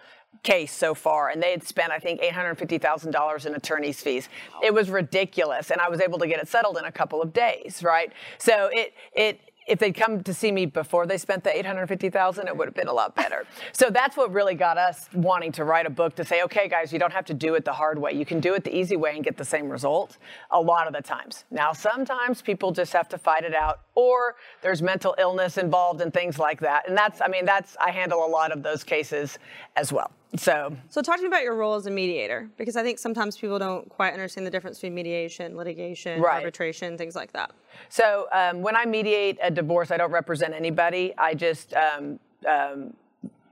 case 0.43 0.71
so 0.71 0.93
far 0.93 1.29
and 1.29 1.41
they 1.41 1.51
had 1.51 1.63
spent 1.63 1.91
i 1.91 1.97
think 1.97 2.21
$850000 2.21 3.45
in 3.45 3.55
attorney's 3.55 3.99
fees 3.99 4.29
it 4.63 4.73
was 4.73 4.89
ridiculous 4.89 5.69
and 5.71 5.81
i 5.81 5.89
was 5.89 5.99
able 5.99 6.19
to 6.19 6.27
get 6.27 6.39
it 6.39 6.47
settled 6.47 6.77
in 6.77 6.85
a 6.85 6.91
couple 6.91 7.21
of 7.21 7.33
days 7.33 7.81
right 7.83 8.13
so 8.37 8.69
it 8.71 8.93
it 9.13 9.48
if 9.69 9.79
they'd 9.79 9.95
come 9.95 10.23
to 10.23 10.33
see 10.33 10.51
me 10.51 10.65
before 10.65 11.05
they 11.05 11.17
spent 11.17 11.43
the 11.43 11.55
850,000, 11.55 12.47
it 12.47 12.57
would 12.57 12.67
have 12.67 12.75
been 12.75 12.87
a 12.87 12.93
lot 12.93 13.15
better. 13.15 13.45
So 13.71 13.89
that's 13.89 14.17
what 14.17 14.33
really 14.33 14.55
got 14.55 14.77
us 14.77 15.07
wanting 15.13 15.51
to 15.53 15.63
write 15.63 15.85
a 15.85 15.89
book 15.89 16.15
to 16.15 16.25
say, 16.25 16.41
okay, 16.43 16.67
guys, 16.67 16.91
you 16.91 16.99
don't 16.99 17.13
have 17.13 17.25
to 17.25 17.33
do 17.33 17.55
it 17.55 17.63
the 17.63 17.71
hard 17.71 17.97
way. 17.97 18.11
You 18.11 18.25
can 18.25 18.39
do 18.39 18.53
it 18.55 18.63
the 18.63 18.75
easy 18.75 18.97
way 18.97 19.15
and 19.15 19.23
get 19.23 19.37
the 19.37 19.45
same 19.45 19.69
result 19.69 20.17
a 20.51 20.59
lot 20.59 20.87
of 20.87 20.93
the 20.93 21.01
times. 21.01 21.45
Now, 21.49 21.71
sometimes 21.71 22.41
people 22.41 22.71
just 22.71 22.91
have 22.93 23.07
to 23.09 23.17
fight 23.17 23.43
it 23.43 23.53
out 23.53 23.81
or 23.95 24.35
there's 24.61 24.81
mental 24.81 25.15
illness 25.17 25.57
involved 25.57 26.01
and 26.01 26.13
things 26.13 26.39
like 26.39 26.59
that. 26.61 26.89
And 26.89 26.97
that's, 26.97 27.21
I 27.21 27.27
mean, 27.27 27.45
that's, 27.45 27.77
I 27.77 27.91
handle 27.91 28.25
a 28.25 28.27
lot 28.27 28.51
of 28.51 28.63
those 28.63 28.83
cases 28.83 29.39
as 29.75 29.93
well. 29.93 30.11
So 30.35 30.75
So 30.89 31.01
talk 31.01 31.15
to 31.17 31.21
me 31.23 31.27
about 31.27 31.43
your 31.43 31.55
role 31.55 31.75
as 31.75 31.85
a 31.87 31.91
mediator, 31.91 32.49
because 32.57 32.75
I 32.75 32.83
think 32.83 32.99
sometimes 32.99 33.37
people 33.37 33.57
don't 33.57 33.89
quite 33.89 34.13
understand 34.13 34.45
the 34.45 34.51
difference 34.51 34.77
between 34.77 34.93
mediation, 34.93 35.57
litigation, 35.57 36.21
Right. 36.21 36.35
arbitration, 36.37 36.97
things 36.97 37.15
like 37.15 37.33
that. 37.33 37.51
So 37.89 38.27
um, 38.31 38.61
when 38.61 38.75
I 38.75 38.85
mediate 38.85 39.37
a 39.41 39.49
divorce, 39.49 39.89
I 39.91 39.97
don't 39.97 40.11
represent 40.11 40.53
anybody. 40.53 41.13
I 41.17 41.33
just 41.33 41.73
um, 41.73 42.19
um, 42.47 42.93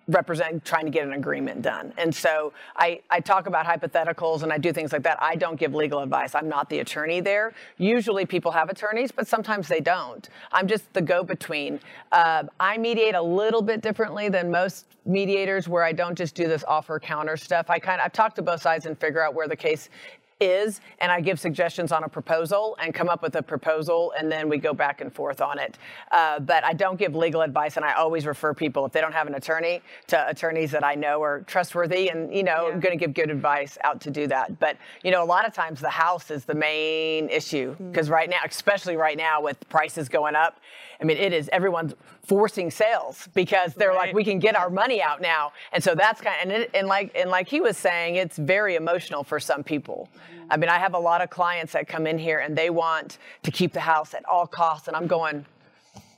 represent 0.08 0.64
trying 0.64 0.86
to 0.86 0.92
get 0.92 1.06
an 1.06 1.14
agreement 1.14 1.62
done. 1.62 1.94
And 1.98 2.14
so 2.14 2.54
I, 2.76 3.02
I 3.10 3.20
talk 3.20 3.48
about 3.48 3.66
hypotheticals 3.66 4.44
and 4.44 4.54
I 4.54 4.58
do 4.58 4.72
things 4.72 4.94
like 4.94 5.04
that. 5.04 5.18
I 5.22 5.36
don't 5.36 5.60
give 5.60 5.74
legal 5.74 6.00
advice. 6.00 6.34
I'm 6.34 6.48
not 6.48 6.70
the 6.70 6.80
attorney 6.80 7.20
there. 7.20 7.54
Usually 7.78 8.26
people 8.26 8.52
have 8.52 8.70
attorneys, 8.70 9.12
but 9.12 9.28
sometimes 9.28 9.68
they 9.68 9.82
don't. 9.82 10.30
I'm 10.52 10.68
just 10.68 10.92
the 10.94 11.02
go-between. 11.02 11.80
Uh, 12.12 12.44
I 12.60 12.78
mediate 12.78 13.16
a 13.16 13.22
little 13.22 13.62
bit 13.62 13.82
differently 13.82 14.30
than 14.30 14.50
most 14.50 14.86
mediators 15.06 15.68
where 15.68 15.84
I 15.84 15.92
don't 15.92 16.18
just 16.18 16.36
do 16.36 16.48
this 16.48 16.64
offer 16.68 17.00
counter 17.00 17.36
stuff. 17.36 17.70
I 17.70 17.80
kind 17.80 18.00
of, 18.00 18.06
I've 18.06 18.14
talked 18.14 18.38
to 18.38 18.42
both 18.42 18.62
sides 18.62 18.86
and 18.86 18.98
figure 18.98 19.22
out 19.22 19.34
where 19.34 19.48
the 19.48 19.56
case 19.56 19.90
is, 20.40 20.82
and 21.00 21.12
I 21.12 21.22
give 21.22 21.40
suggestions 21.40 21.92
on 21.92 22.04
a 22.04 22.10
proposal 22.10 22.78
and 22.82 22.94
come 22.94 23.10
up 23.10 23.22
with 23.22 23.36
a 23.36 23.42
proposal, 23.42 24.14
and 24.18 24.32
then 24.32 24.50
we 24.50 24.58
go 24.58 24.74
back 24.74 25.02
and 25.02 25.14
forth 25.14 25.42
on 25.42 25.60
it. 25.60 25.78
Uh, 26.12 26.40
but 26.40 26.64
I 26.64 26.74
don't 26.74 26.98
give 26.98 27.16
legal 27.16 27.42
advice, 27.42 27.78
and 27.78 27.86
I 27.86 27.94
always 27.94 28.26
refer 28.26 28.54
people, 28.54 28.86
if 28.86 28.92
they 28.92 29.02
don't 29.02 29.14
have 29.14 29.28
an 29.28 29.36
attorney, 29.36 29.82
to 30.08 30.28
attorneys 30.28 30.72
that 30.72 30.84
I 30.84 30.96
know 30.96 31.22
are 31.24 31.42
trustworthy 31.42 32.10
and, 32.10 32.34
you 32.34 32.44
know, 32.44 32.68
Yeah. 32.68 32.78
going 32.78 32.98
to 32.98 33.06
give 33.06 33.14
good 33.14 33.30
advice 33.30 33.78
out 33.84 34.02
to 34.02 34.12
do 34.12 34.28
that. 34.28 34.60
But, 34.60 34.78
you 35.04 35.12
know, 35.12 35.24
a 35.24 35.26
lot 35.26 35.48
of 35.48 35.54
times 35.54 35.80
the 35.80 35.90
house 35.90 36.30
is 36.32 36.46
the 36.46 36.56
main 36.56 37.30
issue, 37.30 37.76
because 37.76 38.10
right 38.10 38.30
now, 38.30 38.40
especially 38.46 38.96
right 38.98 39.18
now 39.18 39.42
with 39.42 39.68
prices 39.70 40.10
going 40.10 40.36
up, 40.36 40.60
I 41.00 41.06
mean, 41.06 41.18
it 41.18 41.34
is 41.34 41.50
everyone's 41.54 41.94
forcing 42.24 42.72
sales 42.72 43.30
because 43.34 43.74
they're 43.74 43.94
like, 43.94 44.14
we 44.14 44.24
can 44.24 44.40
get 44.40 44.56
our 44.56 44.70
money 44.70 45.02
out 45.02 45.22
now, 45.22 45.52
and 45.72 45.84
so 45.84 45.96
that's 45.96 46.22
kind 46.22 46.36
of 46.38 46.42
and, 46.50 46.64
it, 46.64 46.72
and 46.74 46.88
like 46.88 47.12
and 47.16 47.30
like 47.30 47.48
he 47.48 47.62
was 47.62 47.78
saying, 47.78 48.16
it's 48.16 48.38
very 48.38 48.76
emotional 48.76 49.24
for 49.24 49.40
some 49.40 49.64
people. 49.64 50.10
I 50.50 50.58
mean, 50.58 50.70
I 50.70 50.78
have 50.78 50.94
a 50.94 51.00
lot 51.00 51.22
of 51.22 51.30
clients 51.30 51.74
that 51.74 51.88
come 51.88 52.08
in 52.08 52.18
here 52.18 52.40
and 52.40 52.58
they 52.58 52.70
want 52.70 53.18
to 53.44 53.52
keep 53.52 53.74
the 53.74 53.82
house 53.82 54.14
at 54.14 54.26
all 54.26 54.48
costs, 54.48 54.88
and 54.88 54.96
I'm 54.98 55.08
going. 55.08 55.46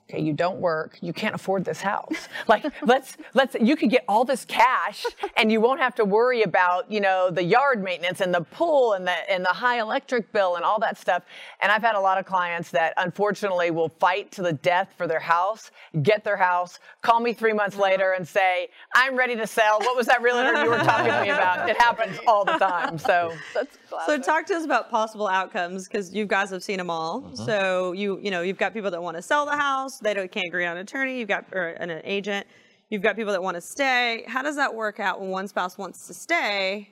Okay, 0.09 0.23
you 0.23 0.33
don't 0.33 0.59
work, 0.59 0.97
you 1.01 1.13
can't 1.13 1.35
afford 1.35 1.63
this 1.63 1.81
house. 1.81 2.27
Like, 2.47 2.65
let's 2.81 3.15
let's 3.35 3.55
you 3.61 3.75
could 3.75 3.91
get 3.91 4.05
all 4.07 4.25
this 4.25 4.43
cash 4.43 5.05
and 5.37 5.51
you 5.51 5.61
won't 5.61 5.79
have 5.79 5.93
to 5.95 6.05
worry 6.05 6.41
about, 6.41 6.91
you 6.91 6.99
know, 6.99 7.29
the 7.29 7.43
yard 7.43 7.83
maintenance 7.83 8.19
and 8.19 8.33
the 8.33 8.41
pool 8.41 8.93
and 8.93 9.05
the 9.05 9.31
and 9.31 9.45
the 9.45 9.49
high 9.49 9.79
electric 9.79 10.31
bill 10.33 10.55
and 10.55 10.65
all 10.65 10.79
that 10.79 10.97
stuff. 10.97 11.23
And 11.61 11.71
I've 11.71 11.83
had 11.83 11.93
a 11.93 11.99
lot 11.99 12.17
of 12.17 12.25
clients 12.25 12.71
that 12.71 12.95
unfortunately 12.97 13.69
will 13.69 13.89
fight 13.89 14.31
to 14.31 14.41
the 14.41 14.53
death 14.53 14.95
for 14.97 15.05
their 15.05 15.19
house, 15.19 15.69
get 16.01 16.23
their 16.23 16.37
house, 16.37 16.79
call 17.03 17.19
me 17.19 17.33
three 17.33 17.53
months 17.53 17.77
later 17.77 18.13
and 18.13 18.27
say, 18.27 18.69
I'm 18.95 19.15
ready 19.15 19.35
to 19.35 19.45
sell. 19.45 19.79
What 19.79 19.95
was 19.95 20.07
that 20.07 20.23
realtor 20.23 20.63
you 20.63 20.71
were 20.71 20.77
talking 20.77 21.11
to 21.11 21.21
me 21.21 21.29
about? 21.29 21.69
It 21.69 21.77
happens 21.77 22.17
all 22.25 22.45
the 22.45 22.57
time. 22.57 22.97
So 22.97 23.31
That's 23.53 23.77
So 24.05 24.19
talk 24.19 24.45
to 24.47 24.55
us 24.55 24.65
about 24.65 24.89
possible 24.89 25.27
outcomes 25.27 25.87
because 25.87 26.13
you 26.13 26.25
guys 26.25 26.49
have 26.51 26.63
seen 26.63 26.77
them 26.77 26.89
all. 26.89 27.21
Mm-hmm. 27.21 27.35
So 27.45 27.91
you 27.93 28.19
you 28.21 28.31
know 28.31 28.41
you've 28.41 28.57
got 28.57 28.73
people 28.73 28.91
that 28.91 29.01
want 29.01 29.17
to 29.17 29.21
sell 29.21 29.45
the 29.45 29.55
house, 29.57 29.99
they 29.99 30.13
don't 30.13 30.31
can't 30.31 30.47
agree 30.47 30.65
on 30.65 30.77
an 30.77 30.83
attorney. 30.83 31.19
You've 31.19 31.27
got 31.27 31.45
or 31.51 31.69
an, 31.69 31.89
an 31.89 32.01
agent. 32.03 32.47
You've 32.89 33.03
got 33.03 33.15
people 33.15 33.31
that 33.33 33.43
want 33.43 33.55
to 33.55 33.61
stay. 33.61 34.23
How 34.27 34.41
does 34.41 34.55
that 34.55 34.73
work 34.73 34.99
out 34.99 35.21
when 35.21 35.29
one 35.29 35.47
spouse 35.47 35.77
wants 35.77 36.07
to 36.07 36.13
stay? 36.13 36.89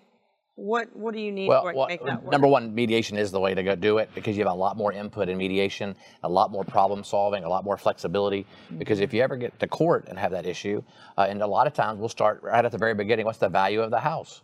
What 0.56 0.96
what 0.96 1.14
do 1.14 1.20
you 1.20 1.32
need 1.32 1.50
Well, 1.50 1.70
to 1.70 1.76
well, 1.76 1.88
make 1.88 2.04
that 2.04 2.24
work? 2.24 2.32
number 2.32 2.48
one, 2.48 2.74
mediation 2.74 3.16
is 3.16 3.32
the 3.32 3.40
way 3.40 3.54
to 3.54 3.62
go 3.62 3.76
do 3.76 4.00
it 4.00 4.10
because 4.16 4.36
you 4.36 4.44
have 4.44 4.52
a 4.52 4.56
lot 4.56 4.76
more 4.76 4.92
input 4.92 5.30
in 5.30 5.38
mediation, 5.38 5.96
a 6.24 6.30
lot 6.30 6.52
more 6.52 6.64
problem 6.64 7.04
solving, 7.04 7.44
a 7.44 7.50
lot 7.50 7.64
more 7.64 7.78
flexibility. 7.78 8.46
Because 8.78 9.00
if 9.00 9.14
you 9.14 9.22
ever 9.22 9.36
get 9.38 9.60
to 9.60 9.68
court 9.68 10.06
and 10.08 10.18
have 10.18 10.32
that 10.32 10.48
issue, 10.48 10.82
uh, 11.16 11.28
and 11.30 11.44
a 11.44 11.48
lot 11.48 11.68
of 11.68 11.74
times 11.74 12.00
we'll 12.00 12.10
start 12.10 12.42
right 12.42 12.66
at 12.66 12.72
the 12.72 12.78
very 12.78 12.96
beginning. 12.96 13.26
What's 13.26 13.38
the 13.38 13.50
value 13.50 13.82
of 13.82 13.92
the 13.92 14.00
house? 14.00 14.42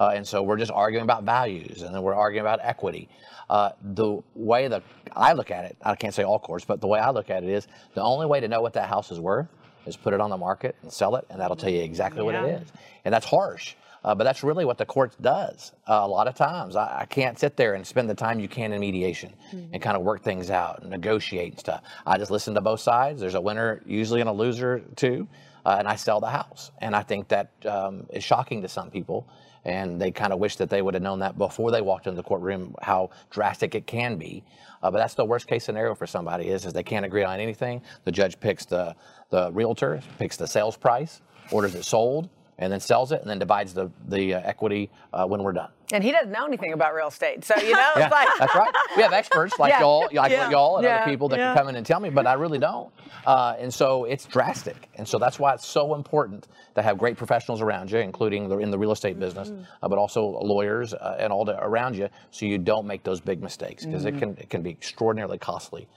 Uh, 0.00 0.12
and 0.14 0.26
so 0.26 0.42
we're 0.42 0.56
just 0.56 0.72
arguing 0.72 1.04
about 1.04 1.24
values, 1.24 1.82
and 1.82 1.94
then 1.94 2.00
we're 2.02 2.14
arguing 2.14 2.40
about 2.40 2.58
equity. 2.62 3.06
Uh, 3.50 3.70
the 3.82 4.18
way 4.34 4.66
that 4.66 4.82
I 5.14 5.34
look 5.34 5.50
at 5.50 5.66
it, 5.66 5.76
I 5.82 5.94
can't 5.94 6.14
say 6.14 6.22
all 6.22 6.38
courts, 6.38 6.64
but 6.64 6.80
the 6.80 6.86
way 6.86 6.98
I 6.98 7.10
look 7.10 7.28
at 7.28 7.44
it 7.44 7.50
is 7.50 7.68
the 7.92 8.02
only 8.02 8.24
way 8.24 8.40
to 8.40 8.48
know 8.48 8.62
what 8.62 8.72
that 8.72 8.88
house 8.88 9.12
is 9.12 9.20
worth 9.20 9.48
is 9.84 9.98
put 9.98 10.14
it 10.14 10.20
on 10.20 10.30
the 10.30 10.38
market 10.38 10.74
and 10.80 10.90
sell 10.90 11.16
it, 11.16 11.26
and 11.28 11.38
that'll 11.38 11.56
tell 11.56 11.68
you 11.68 11.82
exactly 11.82 12.22
what 12.22 12.34
it 12.34 12.62
is. 12.62 12.72
And 13.04 13.12
that's 13.12 13.26
harsh. 13.26 13.74
Uh, 14.02 14.14
but 14.14 14.24
that's 14.24 14.42
really 14.42 14.64
what 14.64 14.78
the 14.78 14.86
court 14.86 15.14
does 15.20 15.72
uh, 15.86 16.00
a 16.02 16.08
lot 16.08 16.26
of 16.26 16.34
times. 16.34 16.74
I, 16.74 17.00
I, 17.00 17.04
can't 17.04 17.38
sit 17.38 17.58
there 17.58 17.74
and 17.74 17.86
spend 17.86 18.08
the 18.08 18.14
time 18.14 18.40
you 18.40 18.48
can 18.48 18.72
in 18.72 18.80
mediation 18.80 19.34
mm-hmm. 19.52 19.74
and 19.74 19.82
kind 19.82 19.94
of 19.94 20.02
work 20.02 20.22
things 20.22 20.48
out 20.48 20.80
and 20.80 20.90
negotiate 20.90 21.52
and 21.52 21.60
stuff. 21.60 21.82
I 22.06 22.16
just 22.16 22.30
listen 22.30 22.54
to 22.54 22.62
both 22.62 22.80
sides. 22.80 23.20
There's 23.20 23.34
a 23.34 23.40
winner 23.42 23.82
usually 23.84 24.22
and 24.22 24.30
a 24.30 24.32
loser 24.32 24.80
too, 24.96 25.28
uh, 25.66 25.76
and 25.78 25.86
I 25.86 25.96
sell 25.96 26.18
the 26.18 26.30
house. 26.30 26.70
And 26.78 26.96
I 26.96 27.02
think 27.02 27.28
that 27.28 27.50
um, 27.66 28.06
is 28.08 28.24
shocking 28.24 28.62
to 28.62 28.68
some 28.68 28.90
people. 28.90 29.28
And 29.64 30.00
they 30.00 30.10
kind 30.10 30.32
of 30.32 30.38
wish 30.38 30.56
that 30.56 30.70
they 30.70 30.80
would 30.80 30.94
have 30.94 31.02
known 31.02 31.18
that 31.18 31.36
before 31.36 31.70
they 31.70 31.82
walked 31.82 32.06
into 32.06 32.16
the 32.16 32.22
courtroom, 32.22 32.74
how 32.80 33.10
drastic 33.30 33.74
it 33.74 33.86
can 33.86 34.16
be. 34.16 34.42
Uh, 34.82 34.90
but 34.90 34.98
that's 34.98 35.14
the 35.14 35.24
worst 35.24 35.46
case 35.46 35.64
scenario 35.64 35.94
for 35.94 36.06
somebody 36.06 36.48
is, 36.48 36.64
is 36.64 36.72
they 36.72 36.82
can't 36.82 37.04
agree 37.04 37.24
on 37.24 37.38
anything. 37.38 37.82
The 38.04 38.12
judge 38.12 38.40
picks 38.40 38.64
the, 38.64 38.96
the 39.28 39.52
realtor, 39.52 40.00
picks 40.18 40.36
the 40.36 40.46
sales 40.46 40.76
price, 40.76 41.20
orders 41.50 41.74
it 41.74 41.84
sold, 41.84 42.30
and 42.60 42.72
then 42.72 42.78
sells 42.78 43.10
it 43.10 43.20
and 43.22 43.28
then 43.28 43.38
divides 43.38 43.72
the, 43.72 43.90
the 44.08 44.34
uh, 44.34 44.40
equity 44.44 44.90
uh, 45.12 45.26
when 45.26 45.42
we're 45.42 45.52
done. 45.52 45.70
And 45.92 46.04
he 46.04 46.12
doesn't 46.12 46.30
know 46.30 46.46
anything 46.46 46.72
about 46.72 46.94
real 46.94 47.08
estate. 47.08 47.44
So, 47.44 47.56
you 47.56 47.72
know, 47.72 47.92
yeah, 47.96 48.08
like... 48.08 48.28
that's 48.38 48.54
right. 48.54 48.72
We 48.96 49.02
have 49.02 49.12
experts 49.12 49.54
like 49.58 49.72
yeah. 49.72 49.80
y'all, 49.80 50.08
like 50.12 50.30
yeah. 50.30 50.50
y'all 50.50 50.76
and 50.76 50.84
yeah. 50.84 50.96
other 50.96 51.10
people 51.10 51.28
that 51.30 51.38
can 51.38 51.56
come 51.56 51.68
in 51.68 51.76
and 51.76 51.84
tell 51.84 51.98
me, 51.98 52.10
but 52.10 52.26
I 52.26 52.34
really 52.34 52.58
don't. 52.58 52.92
Uh, 53.26 53.56
and 53.58 53.72
so 53.72 54.04
it's 54.04 54.26
drastic. 54.26 54.88
And 54.96 55.08
so 55.08 55.18
that's 55.18 55.38
why 55.38 55.54
it's 55.54 55.66
so 55.66 55.94
important 55.94 56.48
to 56.74 56.82
have 56.82 56.98
great 56.98 57.16
professionals 57.16 57.60
around 57.60 57.90
you, 57.90 57.98
including 57.98 58.48
the, 58.48 58.58
in 58.58 58.70
the 58.70 58.78
real 58.78 58.92
estate 58.92 59.18
business, 59.18 59.48
mm-hmm. 59.48 59.62
Uh, 59.82 59.88
but 59.88 59.98
also 59.98 60.24
lawyers 60.26 60.94
uh, 60.94 61.16
and 61.18 61.32
all 61.32 61.44
the, 61.44 61.62
around 61.64 61.96
you 61.96 62.08
so 62.30 62.46
you 62.46 62.58
don't 62.58 62.86
make 62.86 63.02
those 63.02 63.20
big 63.20 63.42
mistakes 63.42 63.84
because 63.84 64.04
mm-hmm. 64.04 64.16
it, 64.16 64.20
can, 64.20 64.36
it 64.38 64.50
can 64.50 64.62
be 64.62 64.70
extraordinarily 64.70 65.38
costly. 65.38 65.88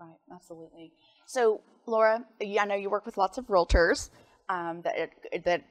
Right, 0.00 0.16
absolutely. 0.32 0.92
So, 1.26 1.62
Laura, 1.86 2.24
I 2.40 2.64
know 2.64 2.74
you 2.74 2.90
work 2.90 3.06
with 3.06 3.16
lots 3.16 3.38
of 3.38 3.46
realtors 3.46 4.10
um, 4.48 4.82
that, 4.82 5.10
that 5.44 5.62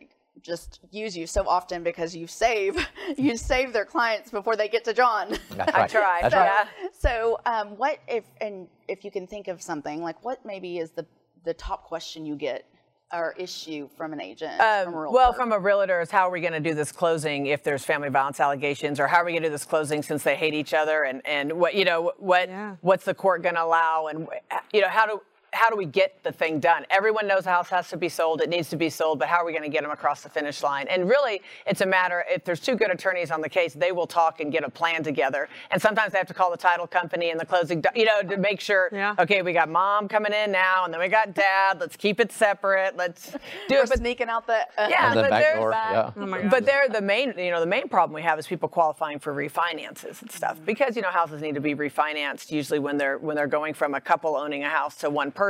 just 0.41 0.79
use 0.91 1.15
you 1.15 1.27
so 1.27 1.47
often 1.47 1.83
because 1.83 2.15
you 2.15 2.27
save 2.27 2.85
you 3.17 3.37
save 3.37 3.73
their 3.73 3.85
clients 3.85 4.31
before 4.31 4.55
they 4.55 4.67
get 4.67 4.83
to 4.85 4.93
John. 4.93 5.37
That's 5.51 5.51
right. 5.73 5.75
I 5.75 5.87
try. 5.87 6.19
That's 6.21 6.33
so, 6.33 6.39
right. 6.39 6.67
so 6.99 7.39
um, 7.45 7.77
what 7.77 7.99
if 8.07 8.23
and 8.39 8.67
if 8.87 9.03
you 9.03 9.11
can 9.11 9.27
think 9.27 9.47
of 9.47 9.61
something 9.61 10.01
like 10.01 10.23
what 10.23 10.45
maybe 10.45 10.77
is 10.77 10.91
the 10.91 11.05
the 11.43 11.53
top 11.53 11.85
question 11.85 12.25
you 12.25 12.35
get 12.35 12.65
or 13.13 13.35
issue 13.37 13.89
from 13.97 14.13
an 14.13 14.21
agent? 14.21 14.59
Um, 14.59 14.93
from 14.93 15.13
well, 15.13 15.33
from 15.33 15.51
a 15.51 15.59
realtor 15.59 15.99
is 16.01 16.09
how 16.09 16.27
are 16.27 16.31
we 16.31 16.41
going 16.41 16.53
to 16.53 16.59
do 16.59 16.73
this 16.73 16.91
closing 16.91 17.47
if 17.47 17.63
there's 17.63 17.83
family 17.83 18.09
violence 18.09 18.39
allegations, 18.39 18.99
or 18.99 19.07
how 19.07 19.17
are 19.17 19.25
we 19.25 19.31
going 19.31 19.43
to 19.43 19.49
do 19.49 19.51
this 19.51 19.65
closing 19.65 20.01
since 20.01 20.23
they 20.23 20.35
hate 20.35 20.53
each 20.53 20.73
other, 20.73 21.03
and 21.03 21.21
and 21.25 21.51
what 21.53 21.75
you 21.75 21.85
know 21.85 22.13
what 22.17 22.49
yeah. 22.49 22.75
what's 22.81 23.05
the 23.05 23.13
court 23.13 23.43
going 23.43 23.55
to 23.55 23.63
allow, 23.63 24.07
and 24.07 24.27
you 24.73 24.81
know 24.81 24.89
how 24.89 25.05
do 25.05 25.21
how 25.53 25.69
do 25.69 25.75
we 25.75 25.85
get 25.85 26.23
the 26.23 26.31
thing 26.31 26.59
done? 26.59 26.85
Everyone 26.89 27.27
knows 27.27 27.43
the 27.43 27.49
house 27.49 27.69
has 27.69 27.89
to 27.89 27.97
be 27.97 28.07
sold. 28.07 28.41
It 28.41 28.49
needs 28.49 28.69
to 28.69 28.77
be 28.77 28.89
sold, 28.89 29.19
but 29.19 29.27
how 29.27 29.37
are 29.37 29.45
we 29.45 29.51
going 29.51 29.63
to 29.63 29.69
get 29.69 29.81
them 29.81 29.91
across 29.91 30.21
the 30.21 30.29
finish 30.29 30.63
line? 30.63 30.87
And 30.87 31.09
really, 31.09 31.41
it's 31.67 31.81
a 31.81 31.85
matter, 31.85 32.23
if 32.29 32.45
there's 32.45 32.61
two 32.61 32.75
good 32.75 32.89
attorneys 32.89 33.31
on 33.31 33.41
the 33.41 33.49
case, 33.49 33.73
they 33.73 33.91
will 33.91 34.07
talk 34.07 34.39
and 34.39 34.51
get 34.51 34.63
a 34.63 34.69
plan 34.69 35.03
together. 35.03 35.49
And 35.69 35.81
sometimes 35.81 36.13
they 36.13 36.19
have 36.19 36.27
to 36.27 36.33
call 36.33 36.51
the 36.51 36.57
title 36.57 36.87
company 36.87 37.31
and 37.31 37.39
the 37.39 37.45
closing, 37.45 37.83
you 37.95 38.05
know, 38.05 38.21
to 38.21 38.37
make 38.37 38.61
sure, 38.61 38.89
yeah. 38.93 39.13
okay, 39.19 39.41
we 39.41 39.51
got 39.51 39.67
mom 39.67 40.07
coming 40.07 40.31
in 40.31 40.51
now, 40.53 40.85
and 40.85 40.93
then 40.93 41.01
we 41.01 41.09
got 41.09 41.33
dad. 41.33 41.81
Let's 41.81 41.97
keep 41.97 42.21
it 42.21 42.31
separate. 42.31 42.95
Let's 42.95 43.31
do 43.31 43.37
We're 43.71 43.83
it. 43.83 43.89
But, 43.89 43.97
sneaking 43.97 44.29
out 44.29 44.47
the, 44.47 44.61
uh, 44.77 44.87
yeah, 44.89 45.13
the 45.13 45.21
but 45.23 45.29
back 45.31 45.55
door. 45.55 45.71
Yeah. 45.71 46.11
Oh 46.15 46.49
but 46.49 46.65
they're 46.65 46.87
the 46.87 47.01
main, 47.01 47.33
you 47.37 47.51
know, 47.51 47.59
the 47.59 47.65
main 47.65 47.89
problem 47.89 48.15
we 48.15 48.21
have 48.21 48.39
is 48.39 48.47
people 48.47 48.69
qualifying 48.69 49.19
for 49.19 49.33
refinances 49.33 50.21
and 50.21 50.31
stuff 50.31 50.59
because, 50.65 50.95
you 50.95 51.01
know, 51.01 51.09
houses 51.09 51.41
need 51.41 51.55
to 51.55 51.61
be 51.61 51.75
refinanced 51.75 52.51
usually 52.51 52.79
when 52.79 52.97
they're, 52.97 53.17
when 53.17 53.35
they're 53.35 53.47
going 53.47 53.73
from 53.73 53.95
a 53.95 54.01
couple 54.01 54.37
owning 54.37 54.63
a 54.63 54.69
house 54.69 54.95
to 54.95 55.09
one 55.09 55.29
person. 55.29 55.40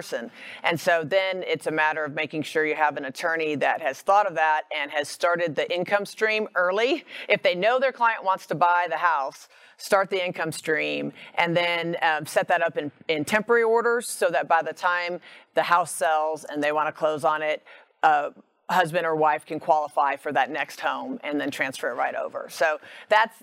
And 0.63 0.79
so 0.79 1.03
then 1.03 1.43
it's 1.43 1.67
a 1.67 1.71
matter 1.71 2.05
of 2.05 2.13
making 2.13 2.43
sure 2.43 2.65
you 2.65 2.75
have 2.75 2.97
an 2.97 3.05
attorney 3.05 3.55
that 3.55 3.81
has 3.81 4.01
thought 4.01 4.27
of 4.27 4.35
that 4.35 4.63
and 4.75 4.89
has 4.91 5.09
started 5.09 5.55
the 5.55 5.71
income 5.73 6.05
stream 6.05 6.47
early. 6.55 7.03
If 7.27 7.43
they 7.43 7.55
know 7.55 7.79
their 7.79 7.91
client 7.91 8.23
wants 8.23 8.45
to 8.47 8.55
buy 8.55 8.87
the 8.89 8.97
house, 8.97 9.49
start 9.77 10.09
the 10.09 10.23
income 10.23 10.51
stream 10.51 11.11
and 11.35 11.57
then 11.57 11.97
um, 12.01 12.25
set 12.25 12.47
that 12.47 12.61
up 12.61 12.77
in, 12.77 12.91
in 13.07 13.25
temporary 13.25 13.63
orders 13.63 14.07
so 14.07 14.29
that 14.29 14.47
by 14.47 14.61
the 14.61 14.73
time 14.73 15.19
the 15.55 15.63
house 15.63 15.91
sells 15.91 16.45
and 16.45 16.63
they 16.63 16.71
want 16.71 16.87
to 16.87 16.91
close 16.91 17.23
on 17.23 17.41
it, 17.41 17.63
uh, 18.03 18.29
husband 18.69 19.05
or 19.05 19.15
wife 19.15 19.45
can 19.45 19.59
qualify 19.59 20.15
for 20.15 20.31
that 20.31 20.49
next 20.49 20.79
home 20.79 21.19
and 21.23 21.39
then 21.39 21.51
transfer 21.51 21.89
it 21.89 21.95
right 21.95 22.15
over. 22.15 22.47
So 22.49 22.79
that's 23.09 23.35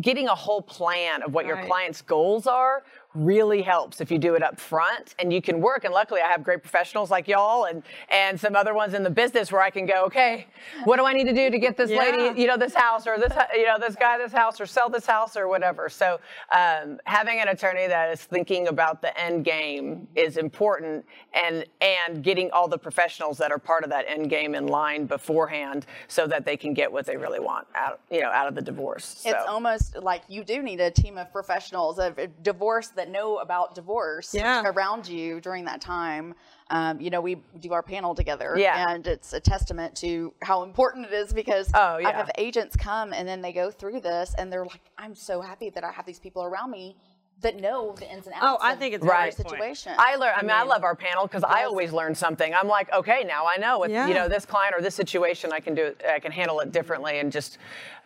getting 0.00 0.28
a 0.28 0.34
whole 0.34 0.62
plan 0.62 1.22
of 1.22 1.32
what 1.32 1.44
right. 1.44 1.56
your 1.56 1.66
client's 1.66 2.02
goals 2.02 2.46
are 2.46 2.84
really 3.18 3.62
helps 3.62 4.00
if 4.00 4.10
you 4.10 4.18
do 4.18 4.34
it 4.34 4.42
up 4.42 4.60
front 4.60 5.14
and 5.18 5.32
you 5.32 5.42
can 5.42 5.60
work 5.60 5.84
and 5.84 5.92
luckily 5.92 6.20
i 6.20 6.28
have 6.28 6.44
great 6.44 6.62
professionals 6.62 7.10
like 7.10 7.26
y'all 7.26 7.64
and 7.64 7.82
and 8.10 8.38
some 8.38 8.54
other 8.54 8.74
ones 8.74 8.94
in 8.94 9.02
the 9.02 9.10
business 9.10 9.50
where 9.50 9.60
i 9.60 9.70
can 9.70 9.84
go 9.86 10.04
okay 10.04 10.46
what 10.84 10.96
do 10.96 11.04
i 11.04 11.12
need 11.12 11.24
to 11.24 11.34
do 11.34 11.50
to 11.50 11.58
get 11.58 11.76
this 11.76 11.90
yeah. 11.90 11.98
lady 11.98 12.40
you 12.40 12.46
know 12.46 12.56
this 12.56 12.74
house 12.74 13.06
or 13.06 13.18
this 13.18 13.32
you 13.54 13.66
know 13.66 13.78
this 13.78 13.96
guy 13.96 14.16
this 14.16 14.32
house 14.32 14.60
or 14.60 14.66
sell 14.66 14.88
this 14.88 15.04
house 15.04 15.36
or 15.36 15.48
whatever 15.48 15.88
so 15.88 16.20
um, 16.56 16.98
having 17.04 17.40
an 17.40 17.48
attorney 17.48 17.86
that 17.88 18.10
is 18.12 18.22
thinking 18.22 18.68
about 18.68 19.02
the 19.02 19.18
end 19.20 19.44
game 19.44 20.06
is 20.14 20.36
important 20.36 21.04
and 21.34 21.64
and 21.80 22.22
getting 22.22 22.50
all 22.52 22.68
the 22.68 22.78
professionals 22.78 23.36
that 23.38 23.50
are 23.50 23.58
part 23.58 23.82
of 23.82 23.90
that 23.90 24.04
end 24.08 24.30
game 24.30 24.54
in 24.54 24.68
line 24.68 25.06
beforehand 25.06 25.86
so 26.06 26.26
that 26.26 26.44
they 26.44 26.56
can 26.56 26.72
get 26.72 26.90
what 26.90 27.04
they 27.04 27.16
really 27.16 27.40
want 27.40 27.66
out 27.74 28.00
you 28.10 28.20
know 28.20 28.30
out 28.30 28.46
of 28.46 28.54
the 28.54 28.62
divorce 28.62 29.16
so. 29.18 29.30
it's 29.30 29.48
almost 29.48 29.96
like 29.96 30.22
you 30.28 30.44
do 30.44 30.62
need 30.62 30.80
a 30.80 30.90
team 30.90 31.18
of 31.18 31.32
professionals 31.32 31.98
of 31.98 32.18
divorce 32.42 32.88
that 33.08 33.12
know 33.12 33.38
about 33.38 33.74
divorce 33.74 34.34
yeah. 34.34 34.62
around 34.64 35.08
you 35.08 35.40
during 35.40 35.64
that 35.64 35.80
time. 35.80 36.34
Um, 36.70 37.00
you 37.00 37.10
know, 37.10 37.20
we 37.20 37.36
do 37.60 37.72
our 37.72 37.82
panel 37.82 38.14
together, 38.14 38.54
yeah. 38.58 38.92
and 38.92 39.06
it's 39.06 39.32
a 39.32 39.40
testament 39.40 39.96
to 39.96 40.34
how 40.42 40.62
important 40.64 41.06
it 41.06 41.12
is 41.12 41.32
because 41.32 41.70
oh, 41.74 41.96
yeah. 41.96 42.08
I 42.08 42.12
have 42.12 42.30
agents 42.36 42.76
come 42.76 43.12
and 43.14 43.26
then 43.26 43.40
they 43.40 43.52
go 43.52 43.70
through 43.70 44.00
this 44.00 44.34
and 44.36 44.52
they're 44.52 44.66
like, 44.66 44.82
"I'm 44.98 45.14
so 45.14 45.40
happy 45.40 45.70
that 45.70 45.82
I 45.82 45.90
have 45.90 46.04
these 46.04 46.18
people 46.18 46.44
around 46.44 46.70
me 46.70 46.96
that 47.40 47.60
know 47.60 47.94
the 47.98 48.10
ins 48.10 48.26
and 48.26 48.34
oh, 48.40 48.46
outs. 48.46 48.62
Oh, 48.62 48.66
I 48.66 48.74
think 48.74 48.94
it's 48.94 49.04
right 49.04 49.32
situation. 49.32 49.92
I 49.96 50.16
learn. 50.16 50.32
I 50.36 50.42
mean, 50.42 50.50
I, 50.50 50.64
love 50.64 50.82
our 50.82 50.96
panel 50.96 51.24
because 51.24 51.44
I 51.44 51.64
always 51.64 51.92
learn 51.92 52.14
something. 52.14 52.52
I'm 52.52 52.66
like, 52.66 52.92
okay, 52.92 53.24
now 53.26 53.46
I 53.46 53.56
know. 53.56 53.78
With 53.80 53.90
yeah. 53.90 54.08
you 54.08 54.14
know 54.14 54.28
this 54.28 54.44
client 54.44 54.74
or 54.76 54.82
this 54.82 54.94
situation, 54.94 55.52
I 55.52 55.60
can 55.60 55.74
do. 55.74 55.84
It, 55.86 56.02
I 56.08 56.18
can 56.18 56.32
handle 56.32 56.60
it 56.60 56.72
differently 56.72 57.20
and 57.20 57.30
just 57.30 57.58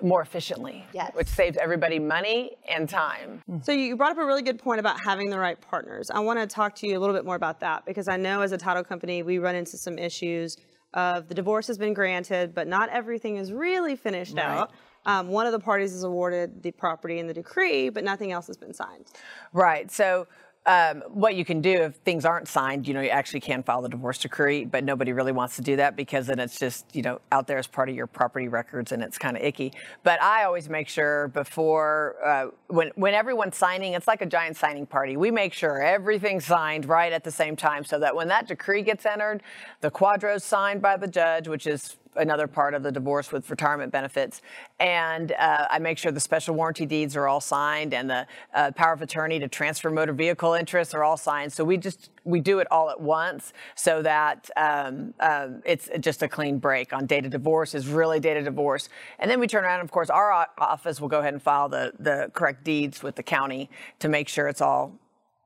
more 0.03 0.21
efficiently. 0.21 0.85
Yes. 0.93 1.15
Which 1.15 1.29
saves 1.29 1.57
everybody 1.57 1.99
money 1.99 2.57
and 2.69 2.89
time. 2.89 3.43
So 3.63 3.73
you 3.73 3.97
brought 3.97 4.13
up 4.13 4.19
a 4.19 4.27
really 4.27 4.43
good 4.43 4.59
point 4.59 4.81
about 4.81 5.01
having 5.01 5.31
the 5.31 5.39
right 5.39 5.61
partners. 5.61 6.11
I 6.11 6.21
want 6.21 6.39
to 6.39 6.47
talk 6.47 6.75
to 6.77 6.87
you 6.87 6.99
a 6.99 7.01
little 7.01 7.15
bit 7.15 7.25
more 7.25 7.37
about 7.37 7.61
that 7.61 7.87
because 7.87 8.09
I 8.09 8.17
know 8.17 8.43
as 8.43 8.53
a 8.53 8.59
title 8.59 8.85
company 8.85 9.23
we 9.23 9.39
run 9.39 9.55
into 9.55 9.79
some 9.79 9.99
issues 9.99 10.59
of 10.95 11.29
the 11.29 11.35
divorce 11.35 11.67
has 11.69 11.79
been 11.79 11.95
granted, 11.95 12.55
but 12.55 12.69
not 12.69 12.91
everything 12.91 13.37
is 13.37 13.51
really 13.51 13.97
finished 13.97 14.37
right. 14.37 14.45
out. 14.45 14.73
Um, 15.07 15.29
one 15.29 15.47
of 15.47 15.53
the 15.53 15.59
parties 15.59 15.93
is 15.93 16.05
awarded 16.05 16.63
the 16.63 16.71
property 16.71 17.19
in 17.19 17.27
the 17.27 17.35
decree, 17.35 17.89
but 17.89 18.05
nothing 18.05 18.33
else 18.33 18.47
has 18.47 18.57
been 18.57 18.73
signed. 18.75 19.07
Right. 19.53 19.91
So 19.91 20.27
um, 20.65 21.03
what 21.09 21.35
you 21.35 21.45
can 21.45 21.61
do 21.61 21.73
if 21.73 21.97
things 21.97 22.25
aren't 22.25 22.47
signed, 22.47 22.87
you 22.87 22.95
know, 22.95 23.01
you 23.01 23.09
actually 23.09 23.41
can 23.41 23.65
file 23.65 23.83
the 23.83 23.89
divorce 23.89 24.19
decree, 24.19 24.65
but 24.65 24.85
nobody 24.85 25.13
really 25.13 25.33
wants 25.33 25.57
to 25.57 25.63
do 25.63 25.75
that 25.77 25.97
because 25.97 26.29
then 26.29 26.39
it's 26.39 26.57
just, 26.57 26.95
you 26.95 27.03
know, 27.03 27.21
out 27.33 27.49
there 27.49 27.59
as 27.59 27.67
part 27.67 27.89
of 27.89 27.97
your 27.97 28.07
property 28.07 28.47
records 28.47 28.93
and 28.93 29.03
it's 29.03 29.19
kind 29.19 29.37
of 29.37 29.43
icky. 29.43 29.73
But 30.05 30.23
I 30.23 30.45
always 30.45 30.69
make 30.69 30.89
sure 30.89 31.29
before, 31.29 32.15
uh, 32.25 32.47
when, 32.69 32.93
when 32.95 33.13
everyone's 33.13 33.57
signing, 33.57 33.95
it's 33.95 34.07
like 34.07 34.23
a 34.23 34.27
giant 34.27 34.57
signing 34.57 34.87
party. 34.87 35.17
We 35.17 35.33
make 35.33 35.53
sure 35.53 35.83
everything's 35.83 36.45
signed 36.45 36.87
right 36.87 37.13
at 37.13 37.25
the 37.25 37.33
same 37.33 37.57
time 37.57 37.85
so 37.85 37.99
that 37.99 38.15
when 38.15 38.29
that 38.29 38.47
decree 38.47 38.83
gets 38.83 39.05
entered, 39.05 39.43
the 39.81 39.91
QDRO's 39.91 40.45
signed 40.45 40.81
by 40.81 40.97
the 40.97 41.09
judge, 41.09 41.49
which 41.49 41.67
is 41.67 41.97
another 42.17 42.47
part 42.47 42.75
of 42.75 42.83
the 42.83 42.93
divorce 42.93 43.33
with 43.33 43.49
retirement 43.49 43.93
benefits. 43.93 44.43
And 44.79 45.33
uh, 45.33 45.67
I 45.71 45.79
make 45.79 45.99
sure 45.99 46.13
the 46.13 46.21
special 46.21 46.55
warranty 46.55 46.87
deeds 46.87 47.17
are 47.17 47.27
all 47.27 47.41
signed 47.41 47.95
and 47.95 48.09
the 48.09 48.27
uh, 48.55 48.71
power 48.73 48.93
of 48.93 49.03
attorney 49.03 49.39
to 49.39 49.49
transfer 49.49 49.91
motor 49.91 50.13
vehicle 50.13 50.55
interests 50.55 50.95
are 50.95 51.05
all 51.05 51.17
signed. 51.17 51.53
So 51.53 51.65
we 51.65 51.77
just 51.77 52.11
we 52.25 52.41
do 52.41 52.61
it 52.61 52.69
all 52.71 52.91
at 52.91 53.01
once 53.01 53.53
so 53.75 54.03
that 54.03 54.49
um, 54.57 55.15
um, 55.21 55.63
it's 55.65 55.89
just 56.01 56.23
a 56.23 56.29
clean 56.29 56.59
break 56.59 56.93
on 56.93 57.07
data 57.07 57.29
divorce 57.29 57.75
is 57.75 57.89
really 57.89 58.21
data 58.21 58.43
divorce. 58.43 58.89
And 59.19 59.31
then 59.31 59.41
we 59.41 59.47
turn 59.47 59.65
around, 59.65 59.81
of 59.81 59.91
course, 59.91 60.11
our 60.11 60.49
office 60.59 61.01
will 61.01 61.09
go 61.09 61.21
ahead 61.21 61.33
and 61.33 61.43
file 61.43 61.69
the, 61.69 61.93
the 61.99 62.31
correct 62.33 62.65
deeds 62.65 63.03
with 63.03 63.17
the 63.17 63.23
county 63.23 63.71
to 63.99 64.09
make 64.09 64.29
sure 64.29 64.49
it's 64.49 64.61
all 64.61 64.93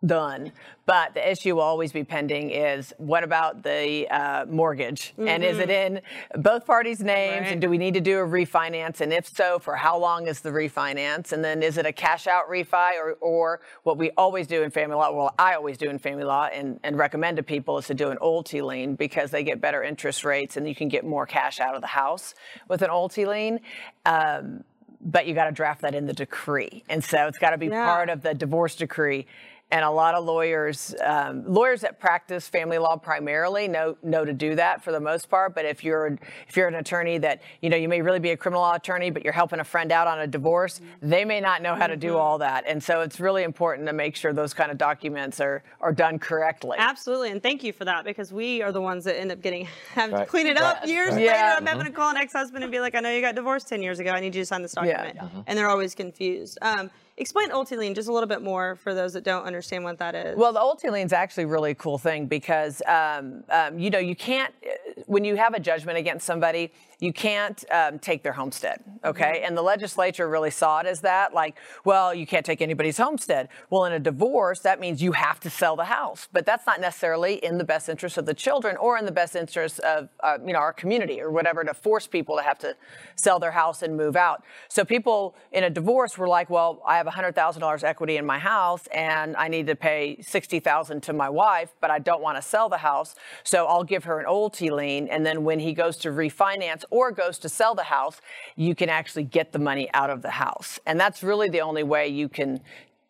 done. 0.05 0.53
But 0.85 1.15
the 1.15 1.31
issue 1.31 1.57
will 1.57 1.63
always 1.63 1.93
be 1.93 2.05
pending 2.05 2.51
is 2.51 2.93
what 2.99 3.25
about 3.25 3.63
the 3.63 4.07
uh, 4.09 4.47
mortgage? 4.47 5.13
Mm-hmm. 5.13 5.29
And 5.29 5.45
is 5.45 5.59
it 5.59 5.69
mm-hmm. 5.69 5.97
in 5.97 6.43
both 6.43 6.65
parties' 6.65 7.01
names? 7.01 7.41
Right. 7.41 7.53
And 7.53 7.61
do 7.61 7.69
we 7.69 7.79
need 7.79 7.95
to 7.95 8.01
do 8.01 8.19
a 8.19 8.27
refinance? 8.27 9.01
And 9.01 9.13
if 9.13 9.27
so, 9.27 9.59
for 9.59 9.75
how 9.75 9.99
long 9.99 10.29
is 10.29 10.41
the 10.41 10.51
refinance? 10.51 11.33
And 11.33 11.43
then 11.45 11.63
is 11.63 11.77
it 11.77 11.87
a 11.87 11.93
cash 11.93 12.27
out 12.27 12.49
refi 12.49 12.93
or, 13.03 13.15
or 13.21 13.61
what 13.83 13.99
we 13.99 14.11
always 14.13 14.47
do 14.47 14.63
in 14.63 14.71
family 14.71 14.97
law? 14.97 15.11
Well, 15.11 15.35
I 15.39 15.55
always 15.55 15.77
do 15.77 15.91
in 15.91 15.99
family 15.99 16.25
law 16.25 16.49
and, 16.53 16.79
and 16.85 16.97
recommend 16.97 17.39
to 17.39 17.43
people 17.43 17.79
is 17.79 17.87
to 17.87 17.95
do 17.95 18.11
an 18.11 18.19
owelty 18.19 18.65
lien 18.65 18.95
because 18.95 19.31
they 19.31 19.43
get 19.43 19.61
better 19.61 19.83
interest 19.83 20.25
rates 20.25 20.57
and 20.57 20.69
you 20.69 20.75
can 20.75 20.89
get 20.89 21.05
more 21.05 21.27
cash 21.27 21.59
out 21.59 21.75
of 21.75 21.81
the 21.81 21.89
house 21.89 22.35
with 22.69 22.83
an 22.83 22.91
owelty 22.91 23.27
lien. 23.27 23.61
Um, 24.05 24.63
but 25.01 25.27
you 25.27 25.35
got 25.35 25.45
to 25.45 25.53
draft 25.53 25.83
that 25.83 25.95
in 25.95 26.07
the 26.07 26.13
decree. 26.13 26.85
And 26.89 27.03
so 27.03 27.27
it's 27.27 27.39
got 27.39 27.51
to 27.51 27.59
be 27.59 27.67
yeah. 27.67 27.87
part 27.87 28.09
of 28.09 28.23
the 28.23 28.35
divorce 28.35 28.75
decree 28.75 29.27
and 29.73 29.85
a 29.85 29.91
lot 29.91 30.15
of 30.15 30.25
lawyers, 30.25 30.95
um, 31.05 31.43
lawyers 31.45 31.81
that 31.81 31.99
practice 31.99 32.47
family 32.49 32.79
law 32.79 32.97
primarily, 32.97 33.67
know 33.67 33.97
know 34.03 34.25
to 34.25 34.33
do 34.33 34.55
that 34.55 34.85
for 34.85 34.93
the 34.93 35.01
most 35.01 35.29
part. 35.29 35.57
But 35.57 35.65
if 35.65 35.83
you're 35.83 36.17
if 36.49 36.57
you're 36.57 36.69
an 36.69 36.77
attorney 36.77 37.19
that 37.19 37.43
you 37.63 37.69
know 37.69 37.77
you 37.77 37.89
may 37.89 38.01
really 38.01 38.21
be 38.21 38.31
a 38.31 38.37
criminal 38.37 38.63
law 38.63 38.75
attorney, 38.75 39.11
but 39.11 39.25
you're 39.25 39.33
helping 39.33 39.59
a 39.59 39.65
friend 39.65 39.91
out 39.91 40.07
on 40.07 40.21
a 40.21 40.27
divorce, 40.27 40.81
they 41.03 41.25
may 41.25 41.41
not 41.41 41.63
know 41.63 41.75
how 41.75 41.89
to 41.89 41.97
do 41.97 42.17
all 42.17 42.39
that. 42.39 42.63
And 42.69 42.81
so 42.81 43.01
it's 43.01 43.19
really 43.19 43.43
important 43.43 43.89
to 43.89 43.93
make 43.93 44.15
sure 44.15 44.33
those 44.33 44.55
kind 44.55 44.71
of 44.71 44.79
documents 44.79 45.41
are 45.41 45.65
are 45.81 45.93
done 45.93 46.21
correctly. 46.21 46.77
Absolutely, 46.79 47.31
and 47.33 47.43
thank 47.43 47.65
you 47.65 47.73
for 47.73 47.85
that 47.85 48.05
because 48.05 48.33
we 48.33 48.63
are 48.63 48.71
the 48.71 48.81
ones 48.81 49.03
that 49.05 49.19
end 49.19 49.33
up 49.33 49.43
getting 49.43 49.67
have 49.95 50.11
to 50.13 50.27
clean 50.27 50.47
it 50.47 50.59
up 50.59 50.87
years 50.87 51.09
Right. 51.11 51.17
later. 51.23 51.25
Yeah. 51.33 51.57
I'm 51.59 51.67
having 51.67 51.87
to 51.87 51.93
call 51.93 52.11
an 52.11 52.17
ex-husband 52.17 52.63
and 52.63 52.71
be 52.71 52.79
like, 52.79 52.95
"I 52.95 53.01
know 53.01 53.11
you 53.11 53.21
got 53.21 53.35
divorced 53.35 53.67
ten 53.69 53.83
years 53.83 53.99
ago. 53.99 54.13
I 54.13 54.21
need 54.21 54.35
you 54.37 54.43
to 54.43 54.47
sign 54.47 54.63
this 54.63 54.73
document, 54.75 55.15
Yeah. 55.17 55.21
document," 55.23 55.45
and 55.49 55.59
they're 55.59 55.69
always 55.71 55.97
confused. 55.97 56.57
Um, 56.63 56.89
explain 57.19 57.51
owelty 57.51 57.77
lien 57.77 57.95
just 57.95 58.09
a 58.09 58.13
little 58.13 58.29
bit 58.29 58.43
more 58.43 58.77
for 58.77 58.95
those 58.95 59.13
that 59.15 59.25
don't 59.25 59.45
understand 59.45 59.85
what 59.85 59.99
that 59.99 60.15
is. 60.15 60.37
Well, 60.37 60.53
the 60.53 60.61
owelty 60.61 60.91
lien's 60.91 61.13
actually 61.13 61.45
a 61.45 61.49
really 61.49 61.75
cool 61.75 61.99
thing 61.99 62.27
because, 62.27 62.83
um, 62.87 63.45
um, 63.49 63.79
you 63.79 63.91
know, 63.91 63.99
you 63.99 64.15
can't, 64.15 64.53
uh, 64.65 65.03
when 65.07 65.25
you 65.25 65.37
have 65.37 65.55
a 65.55 65.61
judgment 65.61 65.99
against 65.99 66.27
somebody, 66.27 66.73
you 66.99 67.13
can't 67.13 67.63
um, 67.71 67.99
take 67.99 68.23
their 68.23 68.33
homestead, 68.33 68.83
okay? 69.05 69.43
And 69.45 69.55
the 69.55 69.63
legislature 69.63 70.29
really 70.29 70.51
saw 70.51 70.81
it 70.81 70.87
as 70.87 71.03
that, 71.03 71.35
like, 71.35 71.59
well, 71.85 72.15
you 72.15 72.27
can't 72.27 72.45
take 72.45 72.63
anybody's 72.63 72.97
homestead. 72.97 73.51
Well, 73.69 73.85
in 73.85 73.93
a 73.93 73.99
divorce, 73.99 74.61
that 74.61 74.81
means 74.81 75.03
you 75.03 75.13
have 75.13 75.39
to 75.41 75.51
sell 75.51 75.77
the 75.77 75.85
house, 75.85 76.27
but 76.33 76.47
that's 76.47 76.67
not 76.67 76.81
necessarily 76.81 77.35
in 77.45 77.59
the 77.59 77.65
best 77.65 77.91
interest 77.91 78.17
of 78.17 78.25
the 78.25 78.33
children 78.33 78.79
or 78.79 78.97
in 78.97 79.05
the 79.05 79.13
best 79.13 79.37
interest 79.37 79.79
of, 79.81 80.09
uh, 80.21 80.39
you 80.45 80.55
know, 80.55 80.59
our 80.59 80.73
community 80.73 81.21
or 81.21 81.31
whatever 81.31 81.65
to 81.65 81.75
force 81.75 82.07
people 82.07 82.37
to 82.37 82.43
have 82.43 82.59
to 82.61 82.75
sell 83.15 83.39
their 83.39 83.51
house 83.51 83.83
and 83.83 83.95
move 83.95 84.17
out. 84.17 84.43
So 84.69 84.83
people 84.83 85.37
in 85.53 85.65
a 85.65 85.71
divorce 85.71 86.17
were 86.17 86.29
like, 86.29 86.49
well, 86.49 86.83
I 86.87 86.97
have 86.97 87.06
$100,000 87.07 87.85
equity 87.85 88.17
in 88.17 88.27
my 88.27 88.39
house 88.39 88.87
and 88.89 89.37
I 89.37 89.49
need 89.49 89.67
to 89.67 89.77
pay 89.77 90.21
60,000 90.21 91.03
to 91.03 91.13
my 91.13 91.29
wife, 91.29 91.75
but 91.81 91.91
I 91.91 91.99
don't 91.99 92.23
want 92.23 92.37
to 92.37 92.43
sell 92.43 92.69
the 92.69 92.79
house. 92.79 93.15
So 93.45 93.67
I'll 93.67 93.85
give 93.85 94.05
her 94.05 94.21
an 94.21 94.27
owelty 94.27 94.71
lien. 94.71 95.09
And 95.09 95.25
then 95.25 95.45
when 95.45 95.59
he 95.59 95.73
goes 95.73 95.97
to 95.99 96.09
refinance 96.11 96.85
or 96.91 97.13
goes 97.13 97.39
to 97.41 97.49
sell 97.49 97.75
the 97.75 97.85
house, 97.85 98.21
you 98.57 98.75
can 98.75 98.89
actually 98.89 99.25
get 99.25 99.53
the 99.53 99.59
money 99.59 99.89
out 99.95 100.11
of 100.11 100.23
the 100.23 100.31
house. 100.31 100.79
And 100.87 100.99
that's 100.99 101.23
really 101.23 101.49
the 101.49 101.61
only 101.61 101.83
way 101.83 102.09
you 102.09 102.29
can 102.29 102.61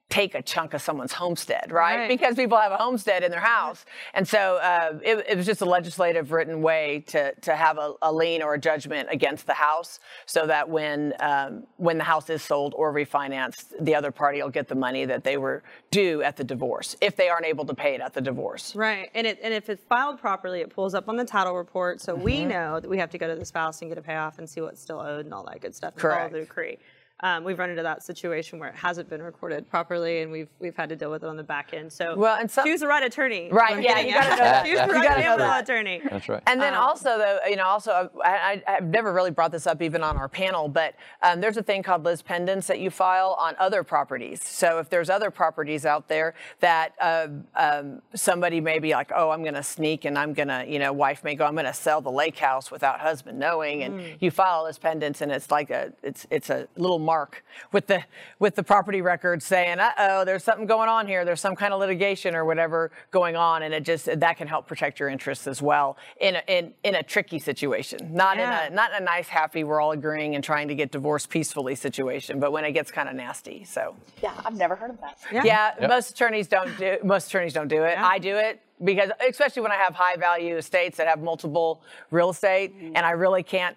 take 0.09 0.37
a 0.37 0.43
chunk 0.43 0.73
of 0.73 0.81
someone's 0.81 1.13
homestead, 1.13 1.73
right? 1.73 1.97
Right. 1.97 2.09
Because 2.09 2.37
people 2.37 2.57
have 2.59 2.71
a 2.71 2.77
homestead 2.77 3.25
in 3.25 3.31
their 3.33 3.41
house. 3.41 3.85
And 4.15 4.27
so 4.27 4.57
uh, 4.63 4.99
it, 5.03 5.27
it 5.29 5.37
was 5.37 5.45
just 5.47 5.63
a 5.63 5.65
legislative 5.65 6.31
written 6.31 6.63
way 6.63 7.03
to, 7.09 7.35
to 7.41 7.57
have 7.57 7.77
a, 7.79 7.95
a 8.03 8.13
lien 8.13 8.41
or 8.41 8.55
a 8.55 8.59
judgment 8.59 9.09
against 9.11 9.47
the 9.49 9.53
house 9.55 9.99
so 10.25 10.47
that 10.47 10.69
when, 10.69 11.13
um, 11.19 11.65
when 11.77 11.99
the 11.99 12.05
house 12.05 12.31
is 12.31 12.41
sold 12.41 12.73
or 12.77 12.93
refinanced, 12.95 13.73
the 13.81 13.97
other 13.97 14.13
party 14.13 14.41
will 14.41 14.49
get 14.49 14.69
the 14.69 14.77
money 14.77 15.05
that 15.07 15.25
they 15.25 15.39
were 15.39 15.65
due 15.91 16.23
at 16.23 16.37
the 16.37 16.45
divorce 16.45 16.95
if 17.01 17.17
they 17.17 17.29
aren't 17.29 17.47
able 17.47 17.65
to 17.67 17.75
pay 17.75 17.95
it 17.97 18.01
at 18.01 18.15
the 18.15 18.21
divorce. 18.21 18.77
Right, 18.77 19.11
and 19.15 19.27
it 19.27 19.41
and 19.43 19.53
if 19.53 19.69
it's 19.69 19.85
filed 19.85 20.21
properly, 20.21 20.61
it 20.61 20.71
pulls 20.71 20.95
up 20.95 21.09
on 21.09 21.17
the 21.17 21.25
title 21.25 21.55
report, 21.57 22.01
so 22.01 22.15
we 22.15 22.37
Mm-hmm. 22.37 22.49
know 22.51 22.81
that 22.81 22.89
we 22.89 22.99
have 22.99 23.11
to 23.11 23.19
go 23.19 23.27
to 23.27 23.35
the 23.35 23.45
spouse 23.45 23.81
and 23.83 23.91
get 23.91 23.99
a 23.99 24.03
payoff 24.03 24.39
and 24.39 24.49
see 24.49 24.61
what's 24.61 24.81
still 24.81 25.01
owed 25.01 25.25
and 25.25 25.35
all 25.35 25.45
that 25.47 25.61
good 25.61 25.75
stuff. 25.75 25.95
and 25.95 26.01
Correct. 26.01 26.31
Follow 26.31 26.41
the 26.41 26.47
decree. 26.47 26.79
Um, 27.21 27.45
we've 27.45 27.59
run 27.59 27.71
into 27.71 27.83
that 27.83 28.03
situation 28.03 28.59
where 28.59 28.69
it 28.69 28.75
hasn't 28.75 29.09
been 29.09 29.23
recorded 29.23 29.69
properly, 29.71 30.21
and 30.21 30.31
we've 30.31 30.49
we've 30.59 30.77
had 30.77 30.91
to 30.91 30.97
deal 30.97 31.11
with 31.11 31.23
it 31.25 31.27
on 31.29 31.37
the 31.39 31.43
back 31.43 31.73
end. 31.73 31.91
So, 31.91 32.15
Well, 32.15 32.37
and 32.39 32.51
some- 32.51 32.67
choose 32.67 32.81
the 32.81 32.87
right 32.89 33.03
attorney. 33.03 33.49
Right, 33.51 33.83
yeah, 33.83 34.01
you 34.01 34.13
gotta 34.13 34.31
know 34.31 34.37
that. 34.37 34.67
choose 34.67 34.81
the 34.81 34.87
right 34.89 35.03
gotta 35.09 35.23
know 35.23 35.37
that. 35.39 35.63
attorney. 35.65 36.03
That's 36.11 36.29
right. 36.29 36.43
And 36.47 36.61
then 36.61 36.75
also, 36.75 37.17
though, 37.17 37.39
you 37.49 37.57
know, 37.57 37.65
also, 37.65 38.11
I, 38.23 38.63
I, 38.67 38.75
I've 38.77 38.85
never 38.85 39.15
really 39.15 39.31
brought 39.31 39.51
this 39.51 39.67
up 39.67 39.81
even 39.81 40.03
on 40.03 40.19
our 40.19 40.29
panel, 40.29 40.69
but 40.69 40.95
um, 41.23 41.41
there's 41.41 41.57
a 41.57 41.63
thing 41.63 41.83
called 41.83 42.05
lis 42.05 42.23
pendens 42.23 42.67
that 42.67 42.81
you 42.81 42.91
file 42.91 43.35
on 43.41 43.55
other 43.59 43.83
properties. 43.83 44.47
So 44.47 44.79
if 44.79 44.91
there's 44.91 45.09
other 45.09 45.31
properties 45.31 45.87
out 45.87 46.09
there 46.09 46.35
that 46.61 46.93
uh, 47.01 47.29
um, 47.55 48.03
somebody 48.15 48.61
may 48.61 48.79
be 48.79 48.93
like, 48.93 49.11
oh, 49.17 49.31
I'm 49.31 49.41
going 49.43 49.55
to 49.55 49.63
sneak 49.63 50.05
and 50.05 50.19
I'm 50.19 50.35
going 50.35 50.49
to, 50.49 50.67
you 50.69 50.79
know, 50.79 50.93
wife 50.93 51.25
may 51.25 51.35
go, 51.35 51.47
I'm 51.47 51.55
going 51.55 51.65
to 51.65 51.73
sell 51.73 52.03
the 52.03 52.11
lake 52.13 52.37
house 52.39 52.71
without 52.71 53.01
husband 53.01 53.39
knowing, 53.39 53.85
and 53.85 54.17
you 54.21 54.31
file 54.31 54.65
lis 54.65 54.79
pendens, 54.79 55.23
and 55.23 55.33
it's 55.33 55.51
like 55.51 55.71
a, 55.71 55.93
it's 56.03 56.27
it's 56.31 56.51
a 56.51 56.69
little 56.77 56.99
mark 57.07 57.43
with 57.73 57.87
the 57.87 58.03
with 58.39 58.55
the 58.57 58.63
property 58.63 59.01
record 59.01 59.43
saying, 59.43 59.79
uh 59.79 59.91
oh, 59.99 60.25
there's 60.25 60.45
something 60.45 60.67
going 60.67 60.89
on 60.91 61.07
here. 61.07 61.25
There's 61.25 61.41
some 61.41 61.57
kind 61.57 61.73
of 61.73 61.81
litigation 61.81 62.35
or 62.35 62.45
whatever 62.45 62.91
going 63.11 63.37
on, 63.37 63.63
and 63.63 63.73
it 63.73 63.85
just 63.85 64.05
that 64.21 64.37
can 64.37 64.47
help 64.49 64.67
protect 64.67 65.01
your 65.01 65.09
interests 65.09 65.47
as 65.47 65.63
well 65.63 65.97
in 66.21 66.37
a, 66.37 66.43
in 66.49 66.75
in 66.85 66.95
a 66.97 67.03
tricky 67.03 67.39
situation, 67.39 68.13
not 68.13 68.37
Yeah. 68.37 68.67
in 68.67 68.73
a 68.73 68.75
not 68.77 68.91
in 68.91 68.97
a 68.99 69.05
nice, 69.05 69.29
happy, 69.29 69.65
we're 69.65 69.81
all 69.81 69.93
agreeing 69.93 70.35
and 70.35 70.45
trying 70.45 70.69
to 70.69 70.75
get 70.75 70.91
divorced 70.93 71.31
peacefully 71.31 71.75
situation, 71.77 72.41
but 72.41 72.51
when 72.53 72.65
it 72.65 72.73
gets 72.73 72.91
kind 72.91 73.09
of 73.09 73.15
nasty. 73.15 73.65
So 73.65 73.95
Yeah, 74.23 74.33
I've 74.45 74.57
never 74.57 74.75
heard 74.75 74.91
of 74.91 75.01
that. 75.01 75.17
Yeah. 75.33 75.45
yeah, 75.81 75.87
most 75.89 76.11
attorneys 76.11 76.49
don't 76.49 76.77
do 76.77 76.99
most 77.05 77.29
attorneys 77.29 77.53
don't 77.55 77.69
do 77.69 77.85
it. 77.85 77.93
Yeah. 77.93 78.07
I 78.07 78.19
do 78.19 78.37
it 78.37 78.61
because 78.85 79.11
especially 79.27 79.63
when 79.63 79.73
I 79.73 79.77
have 79.77 79.95
high 79.95 80.17
value 80.17 80.57
estates 80.57 80.99
that 80.99 81.07
have 81.07 81.21
multiple 81.23 81.81
real 82.11 82.31
estate 82.31 82.75
Mm-hmm. 82.77 82.97
and 82.97 83.07
I 83.07 83.13
really 83.13 83.43
can't 83.43 83.77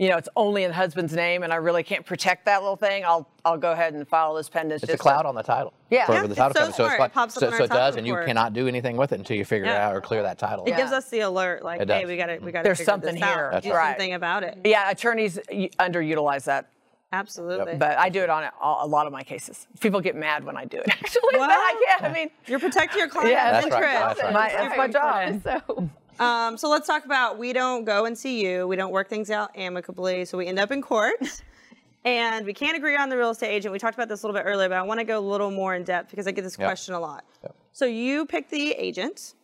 you 0.00 0.08
know, 0.08 0.16
it's 0.16 0.30
only 0.34 0.64
in 0.64 0.70
the 0.70 0.74
husband's 0.74 1.12
name 1.14 1.42
and 1.42 1.52
I 1.52 1.56
really 1.56 1.82
can't 1.82 2.06
protect 2.06 2.46
that 2.46 2.62
little 2.62 2.74
thing. 2.76 3.04
I'll 3.04 3.28
I'll 3.44 3.58
go 3.58 3.72
ahead 3.72 3.92
and 3.92 4.08
file 4.08 4.32
lis 4.32 4.48
pendens. 4.48 4.82
It's 4.82 4.94
a 4.94 4.96
cloud 4.96 5.26
on 5.26 5.34
the 5.34 5.42
title. 5.42 5.74
Yeah. 5.90 6.06
For 6.06 6.14
Yeah, 6.14 6.22
the 6.22 6.26
it's 6.30 6.36
title 6.36 6.54
so 6.54 6.60
company. 6.60 6.72
So 6.72 6.76
smart. 6.84 6.92
it's 6.94 7.00
like, 7.00 7.10
It 7.10 7.14
pops 7.14 7.36
up 7.36 7.40
so, 7.40 7.50
so 7.50 7.54
it 7.64 7.68
title 7.68 7.76
does, 7.76 7.96
and 7.96 8.06
you 8.06 8.14
cannot 8.24 8.54
do 8.54 8.66
anything 8.66 8.96
with 8.96 9.12
it 9.12 9.18
until 9.18 9.36
you 9.36 9.44
figure 9.44 9.66
it 9.66 9.72
out 9.76 9.94
or 9.94 10.00
clear 10.00 10.22
that 10.22 10.38
title. 10.38 10.64
It 10.64 10.74
gives 10.76 10.90
us 10.92 11.10
the 11.10 11.20
alert, 11.20 11.62
like, 11.62 11.82
It 11.82 11.88
hey, 11.90 12.06
we 12.06 12.16
got 12.16 12.26
to 12.26 12.38
we 12.38 12.50
got 12.50 12.60
to. 12.60 12.64
There's 12.64 12.82
something 12.82 13.14
this 13.16 13.22
out. 13.22 13.34
here. 13.34 13.48
That's 13.52 13.66
Do 13.66 13.72
right. 13.74 13.90
something 13.92 14.14
about 14.14 14.42
it. 14.42 14.58
Yeah, 14.64 14.90
attorneys 14.90 15.38
y- 15.52 15.68
underutilize 15.78 16.44
that, 16.44 16.70
Absolutely. 17.12 17.74
but 17.76 17.98
I 17.98 18.08
do 18.08 18.22
it 18.22 18.30
on 18.30 18.44
a, 18.44 18.52
a 18.62 18.86
lot 18.86 19.06
of 19.06 19.12
my 19.12 19.22
cases. 19.22 19.66
People 19.80 20.00
get 20.00 20.16
mad 20.16 20.44
when 20.44 20.56
I 20.56 20.64
do 20.64 20.78
it. 20.78 20.88
Actually, 20.92 21.22
but 21.32 21.40
What? 21.40 21.50
I 21.50 21.84
can't. 21.98 22.04
I 22.10 22.14
mean, 22.14 22.30
You're 22.46 22.58
protecting 22.60 22.98
your 23.00 23.08
client's 23.08 23.32
Yeah, 23.32 23.52
that's 23.52 23.70
right. 23.70 23.82
interest. 23.82 24.00
That's 24.00 24.22
right. 24.22 24.32
my, 24.32 24.48
it's 24.66 24.76
my 24.76 24.88
job. 24.88 25.42
So 25.66 25.90
Um, 26.20 26.56
so 26.58 26.68
let's 26.68 26.86
talk 26.86 27.04
about 27.06 27.38
we 27.38 27.52
don't 27.52 27.84
go 27.84 28.04
and 28.04 28.16
see 28.16 28.44
you. 28.44 28.68
We 28.68 28.76
don't 28.76 28.92
work 28.92 29.08
things 29.08 29.30
out 29.30 29.50
amicably. 29.56 30.24
So 30.26 30.38
we 30.38 30.46
end 30.46 30.58
up 30.58 30.70
in 30.70 30.82
court. 30.82 31.14
and 32.04 32.44
we 32.46 32.52
can't 32.52 32.76
agree 32.76 32.96
on 32.96 33.08
the 33.08 33.16
real 33.16 33.30
estate 33.30 33.48
agent. 33.48 33.72
We 33.72 33.78
talked 33.78 33.94
about 33.94 34.08
this 34.08 34.22
a 34.22 34.26
little 34.26 34.38
bit 34.38 34.46
earlier, 34.46 34.68
but 34.68 34.78
I 34.78 34.82
want 34.82 35.00
to 35.00 35.04
go 35.04 35.18
a 35.18 35.26
little 35.26 35.50
more 35.50 35.74
in 35.74 35.82
depth 35.82 36.10
because 36.10 36.26
I 36.26 36.30
get 36.30 36.42
this 36.42 36.58
Yep. 36.58 36.66
question 36.68 36.94
a 36.94 37.00
lot. 37.00 37.24
Yep. 37.42 37.56
So 37.72 37.86
you 37.86 38.26
pick 38.26 38.50
the 38.50 38.72
agent. 38.72 39.34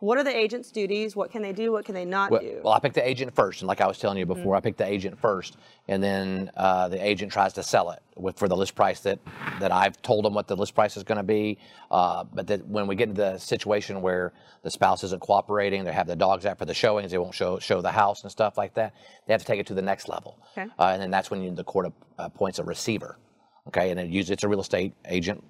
What 0.00 0.18
are 0.18 0.24
the 0.24 0.34
agent's 0.36 0.70
duties? 0.70 1.16
What 1.16 1.30
can 1.30 1.42
they 1.42 1.52
do? 1.52 1.72
What 1.72 1.84
can 1.84 1.94
they 1.94 2.04
not 2.04 2.30
Well, 2.30 2.40
do? 2.40 2.60
well, 2.62 2.72
I 2.74 2.78
picked 2.80 2.94
the 2.94 3.08
agent 3.08 3.34
first, 3.34 3.60
and 3.62 3.68
like 3.68 3.80
I 3.80 3.86
was 3.86 3.98
telling 3.98 4.18
you 4.18 4.26
before, 4.26 4.54
I 4.54 4.60
picked 4.60 4.78
the 4.78 4.86
agent 4.86 5.18
first, 5.18 5.56
and 5.88 6.02
then 6.02 6.50
uh, 6.56 6.88
the 6.88 7.04
agent 7.04 7.32
tries 7.32 7.52
to 7.54 7.62
sell 7.62 7.90
it 7.90 8.00
with 8.16 8.38
for 8.38 8.48
the 8.48 8.56
list 8.56 8.74
price 8.74 9.00
that 9.00 9.18
that 9.60 9.72
I've 9.72 10.00
told 10.02 10.24
them 10.24 10.34
what 10.34 10.46
the 10.48 10.56
list 10.56 10.74
price 10.74 10.96
is 10.96 11.02
going 11.02 11.16
to 11.18 11.22
be. 11.24 11.58
Uh, 11.90 12.24
but 12.24 12.46
that 12.48 12.66
when 12.66 12.86
we 12.86 12.94
get 12.94 13.08
into 13.08 13.20
the 13.22 13.38
situation 13.38 14.02
where 14.02 14.32
the 14.62 14.70
spouse 14.70 15.02
isn't 15.04 15.20
cooperating, 15.20 15.84
they 15.84 15.92
have 15.92 16.06
the 16.06 16.16
dogs 16.16 16.44
out 16.46 16.58
for 16.58 16.64
the 16.66 16.74
showings, 16.74 17.10
they 17.10 17.18
won't 17.18 17.34
show 17.34 17.58
show 17.58 17.80
the 17.80 17.90
house 17.92 18.22
and 18.22 18.30
stuff 18.30 18.58
like 18.58 18.74
that. 18.74 18.94
They 19.26 19.32
have 19.32 19.40
to 19.40 19.46
take 19.46 19.60
it 19.60 19.66
to 19.68 19.74
the 19.74 19.82
next 19.82 20.08
level, 20.08 20.38
Okay. 20.56 20.68
uh, 20.78 20.84
and 20.92 21.00
then 21.00 21.10
that's 21.10 21.30
when 21.30 21.42
you, 21.42 21.50
the 21.52 21.64
court 21.64 21.92
appoints 22.18 22.58
a 22.58 22.64
receiver. 22.64 23.18
Okay, 23.68 23.90
and 23.90 23.98
it 23.98 24.08
usually 24.08 24.34
it's 24.34 24.44
a 24.44 24.48
real 24.48 24.60
estate 24.60 24.94
agent 25.06 25.42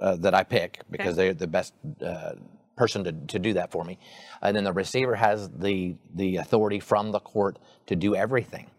uh, 0.00 0.16
that 0.16 0.34
I 0.34 0.42
pick 0.42 0.80
because 0.90 1.14
they're 1.16 1.32
the 1.34 1.46
best 1.46 1.74
uh, 2.04 2.32
person 2.76 3.04
to, 3.04 3.12
to 3.12 3.38
do 3.38 3.54
that 3.54 3.70
for 3.70 3.84
me. 3.84 3.98
And 4.42 4.56
then 4.56 4.64
the 4.64 4.72
receiver 4.72 5.14
has 5.14 5.48
the 5.50 5.96
the 6.14 6.36
authority 6.36 6.80
from 6.80 7.10
the 7.12 7.20
court 7.20 7.58
to 7.86 7.96
do 7.96 8.14
everything. 8.14 8.70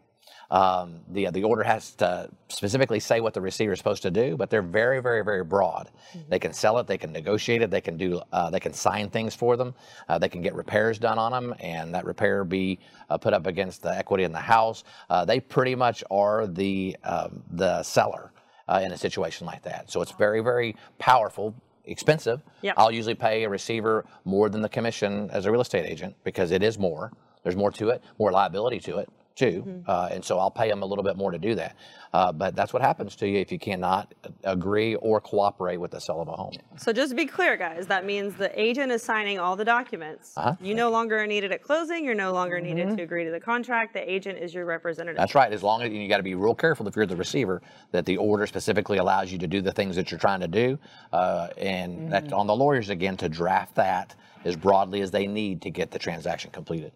Um, 0.50 1.02
the 1.10 1.30
the 1.32 1.44
order 1.44 1.64
has 1.64 1.92
to 1.96 2.30
specifically 2.48 3.02
say 3.02 3.20
what 3.20 3.34
the 3.34 3.42
receiver 3.42 3.74
is 3.74 3.80
supposed 3.80 4.04
to 4.04 4.12
do, 4.12 4.38
but 4.38 4.50
they're 4.50 4.62
very 4.62 5.02
very 5.02 5.24
very 5.24 5.44
broad. 5.44 5.90
They 6.30 6.40
can 6.40 6.54
sell 6.54 6.78
it, 6.78 6.88
they 6.88 6.98
can 6.98 7.12
negotiate 7.12 7.62
it, 7.62 7.70
they 7.70 7.82
can 7.82 7.98
do 7.98 8.22
uh, 8.32 8.50
they 8.50 8.62
can 8.62 8.72
sign 8.72 9.10
things 9.10 9.36
for 9.36 9.58
them, 9.58 9.76
uh, 10.08 10.18
they 10.18 10.30
can 10.30 10.42
get 10.42 10.56
repairs 10.56 11.00
done 11.00 11.20
on 11.20 11.34
them, 11.34 11.54
and 11.60 11.94
that 11.94 12.06
repair 12.06 12.46
be 12.46 12.80
uh, 13.10 13.18
put 13.18 13.34
up 13.34 13.46
against 13.46 13.82
the 13.82 13.94
equity 13.94 14.24
in 14.24 14.32
the 14.32 14.40
house. 14.40 14.86
Uh, 15.10 15.26
they 15.26 15.42
pretty 15.42 15.76
much 15.76 16.02
are 16.10 16.48
the 16.48 16.96
um, 17.04 17.44
the 17.52 17.84
seller 17.84 18.32
uh, 18.68 18.82
in 18.84 18.92
a 18.92 18.98
situation 18.98 19.48
like 19.48 19.64
that. 19.64 19.90
So 19.90 20.02
it's 20.02 20.12
very, 20.12 20.42
very 20.42 20.76
powerful, 21.00 21.56
expensive. 21.88 22.42
Yep. 22.62 22.76
I'll 22.78 22.92
usually 22.92 23.16
pay 23.16 23.44
a 23.44 23.50
receiver 23.50 24.06
more 24.26 24.50
than 24.50 24.62
the 24.62 24.70
commission 24.70 25.30
as 25.32 25.46
a 25.46 25.52
real 25.52 25.62
estate 25.62 25.86
agent 25.86 26.16
because 26.24 26.52
it 26.52 26.62
is 26.62 26.78
more. 26.78 27.12
There's 27.44 27.56
more 27.56 27.72
to 27.72 27.90
it, 27.90 28.04
more 28.20 28.32
liability 28.32 28.80
to 28.82 28.98
it 28.98 29.10
too, 29.38 29.64
Mm-hmm. 29.66 29.90
uh, 29.90 30.10
and 30.12 30.26
so 30.26 30.40
I'll 30.40 30.52
pay 30.52 30.68
them 30.70 30.82
a 30.84 30.86
little 30.86 31.04
bit 31.04 31.16
more 31.16 31.32
to 31.32 31.38
do 31.38 31.56
that. 31.56 31.76
Uh, 32.14 32.32
but 32.32 32.56
that's 32.56 32.74
what 32.74 32.82
happens 32.82 33.16
to 33.18 33.28
you 33.28 33.38
if 33.40 33.52
you 33.52 33.60
cannot 33.60 34.14
agree 34.44 34.96
or 34.96 35.22
cooperate 35.22 35.78
with 35.78 35.92
the 35.92 36.00
sale 36.00 36.22
of 36.22 36.28
a 36.28 36.32
home. 36.32 36.54
So 36.78 36.92
just 36.92 37.10
to 37.12 37.16
be 37.16 37.26
clear, 37.26 37.56
guys, 37.58 37.86
that 37.88 38.06
means 38.06 38.36
the 38.36 38.50
agent 38.60 38.92
is 38.92 39.04
signing 39.04 39.40
all 39.40 39.56
the 39.56 39.66
documents. 39.66 40.34
Uh-huh. 40.38 40.56
You 40.62 40.74
no 40.74 40.90
longer 40.90 41.20
are 41.20 41.28
needed 41.28 41.52
at 41.52 41.62
closing. 41.62 42.04
You're 42.04 42.16
no 42.16 42.32
longer 42.34 42.60
needed 42.60 42.98
to 42.98 43.04
agree 43.04 43.26
to 43.26 43.32
the 43.32 43.40
contract. 43.40 43.94
The 43.94 44.10
agent 44.12 44.40
is 44.40 44.54
your 44.54 44.66
representative. 44.66 45.18
That's 45.18 45.36
right. 45.36 45.52
As 45.52 45.62
long 45.64 45.82
as 45.84 45.92
you 45.92 46.08
got 46.08 46.18
to 46.18 46.24
be 46.24 46.34
real 46.36 46.56
careful 46.56 46.88
if 46.88 46.96
you're 46.96 47.06
the 47.06 47.16
receiver 47.16 47.62
that 47.92 48.06
the 48.06 48.18
order 48.18 48.48
specifically 48.48 48.98
allows 48.98 49.32
you 49.32 49.38
to 49.40 49.48
do 49.48 49.62
the 49.62 49.72
things 49.72 49.96
that 49.98 50.10
you're 50.10 50.20
trying 50.20 50.40
to 50.40 50.48
do, 50.48 50.80
uh, 51.14 51.50
and 51.58 52.12
that's 52.12 52.34
on 52.34 52.48
the 52.48 52.56
lawyers 52.56 52.90
again 52.90 53.18
to 53.18 53.30
draft 53.30 53.76
that 53.76 54.16
as 54.46 54.56
broadly 54.56 55.02
as 55.02 55.12
they 55.12 55.28
need 55.28 55.62
to 55.62 55.70
get 55.70 55.92
the 55.92 56.00
transaction 56.00 56.50
completed. 56.52 56.92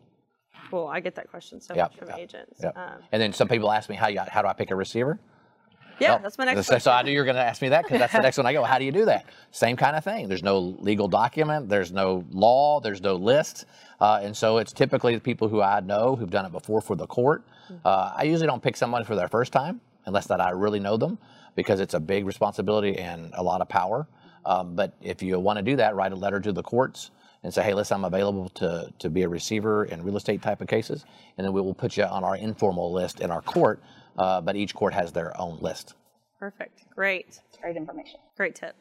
Cool. 0.71 0.87
I 0.87 0.99
get 0.99 1.15
that 1.15 1.29
question 1.29 1.61
so 1.61 1.75
Yep, 1.75 1.91
much 1.91 1.99
from 1.99 2.07
yep, 2.09 2.17
agents. 2.17 2.59
yep. 2.63 2.77
Um, 2.77 3.03
and 3.11 3.21
then 3.21 3.33
some 3.33 3.47
people 3.47 3.71
ask 3.71 3.89
me 3.89 3.95
how 3.95 4.07
you, 4.07 4.21
how 4.27 4.41
do 4.41 4.47
I 4.47 4.53
pick 4.53 4.71
a 4.71 4.75
receiver? 4.75 5.19
Yeah, 5.99 6.11
Well, 6.13 6.19
that's 6.23 6.37
my 6.39 6.45
next 6.45 6.65
so, 6.65 6.79
So 6.79 6.91
I 6.91 7.03
knew 7.03 7.11
you 7.11 7.19
were 7.19 7.25
going 7.25 7.35
to 7.35 7.43
ask 7.43 7.61
me 7.61 7.69
that 7.69 7.83
because 7.83 7.99
that's 7.99 8.13
the 8.13 8.21
next 8.21 8.37
one 8.39 8.47
I 8.47 8.53
go. 8.53 8.63
How 8.63 8.79
do 8.79 8.85
you 8.85 8.91
do 8.91 9.05
that? 9.05 9.25
Same 9.51 9.75
kind 9.75 9.95
of 9.95 10.03
thing. 10.03 10.27
There's 10.27 10.41
no 10.41 10.57
legal 10.79 11.07
document. 11.07 11.69
There's 11.69 11.91
no 11.91 12.25
law. 12.31 12.79
There's 12.79 13.01
no 13.01 13.15
list. 13.15 13.65
Uh, 13.99 14.19
and 14.23 14.35
so 14.35 14.57
it's 14.57 14.73
typically 14.73 15.13
the 15.13 15.21
people 15.21 15.47
who 15.47 15.61
I 15.61 15.79
know 15.81 16.15
who've 16.15 16.29
done 16.29 16.45
it 16.45 16.51
before 16.51 16.81
for 16.81 16.95
the 16.95 17.05
court. 17.05 17.43
Uh, 17.85 18.13
I 18.15 18.23
usually 18.23 18.47
don't 18.47 18.63
pick 18.63 18.75
somebody 18.75 19.05
for 19.05 19.15
their 19.15 19.27
first 19.27 19.53
time 19.53 19.79
unless 20.05 20.25
that 20.27 20.41
I 20.41 20.49
really 20.49 20.79
know 20.79 20.97
them 20.97 21.19
because 21.55 21.79
it's 21.79 21.93
a 21.93 21.99
big 21.99 22.25
responsibility 22.25 22.97
and 22.97 23.31
a 23.35 23.43
lot 23.43 23.61
of 23.61 23.69
power. 23.69 24.07
Um, 24.45 24.75
but 24.75 24.95
if 25.01 25.21
you 25.21 25.37
want 25.39 25.57
to 25.57 25.63
do 25.63 25.75
that, 25.75 25.95
write 25.95 26.11
a 26.13 26.15
letter 26.15 26.39
to 26.39 26.51
the 26.51 26.63
courts 26.63 27.11
and 27.43 27.53
say, 27.53 27.63
hey, 27.63 27.73
listen, 27.73 27.95
I'm 27.95 28.05
available 28.05 28.49
to, 28.49 28.93
to 28.99 29.09
be 29.09 29.23
a 29.23 29.29
receiver 29.29 29.85
in 29.85 30.03
real 30.03 30.17
estate 30.17 30.41
type 30.41 30.61
of 30.61 30.67
cases. 30.67 31.05
And 31.37 31.45
then 31.45 31.53
we 31.53 31.61
will 31.61 31.73
put 31.73 31.97
you 31.97 32.03
on 32.03 32.23
our 32.23 32.35
informal 32.35 32.91
list 32.93 33.19
in 33.19 33.31
our 33.31 33.41
court. 33.41 33.81
Uh, 34.17 34.41
but 34.41 34.55
each 34.55 34.75
court 34.75 34.93
has 34.93 35.11
their 35.11 35.39
own 35.39 35.57
list. 35.61 35.95
Perfect. 36.39 36.83
Great. 36.93 37.39
Great 37.61 37.77
information. 37.77 38.19
Great 38.35 38.55
tip. 38.55 38.75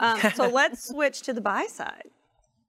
Um, 0.00 0.18
so 0.34 0.48
let's 0.52 0.88
switch 0.88 1.22
to 1.22 1.32
the 1.32 1.40
buy 1.40 1.66
side. 1.66 2.10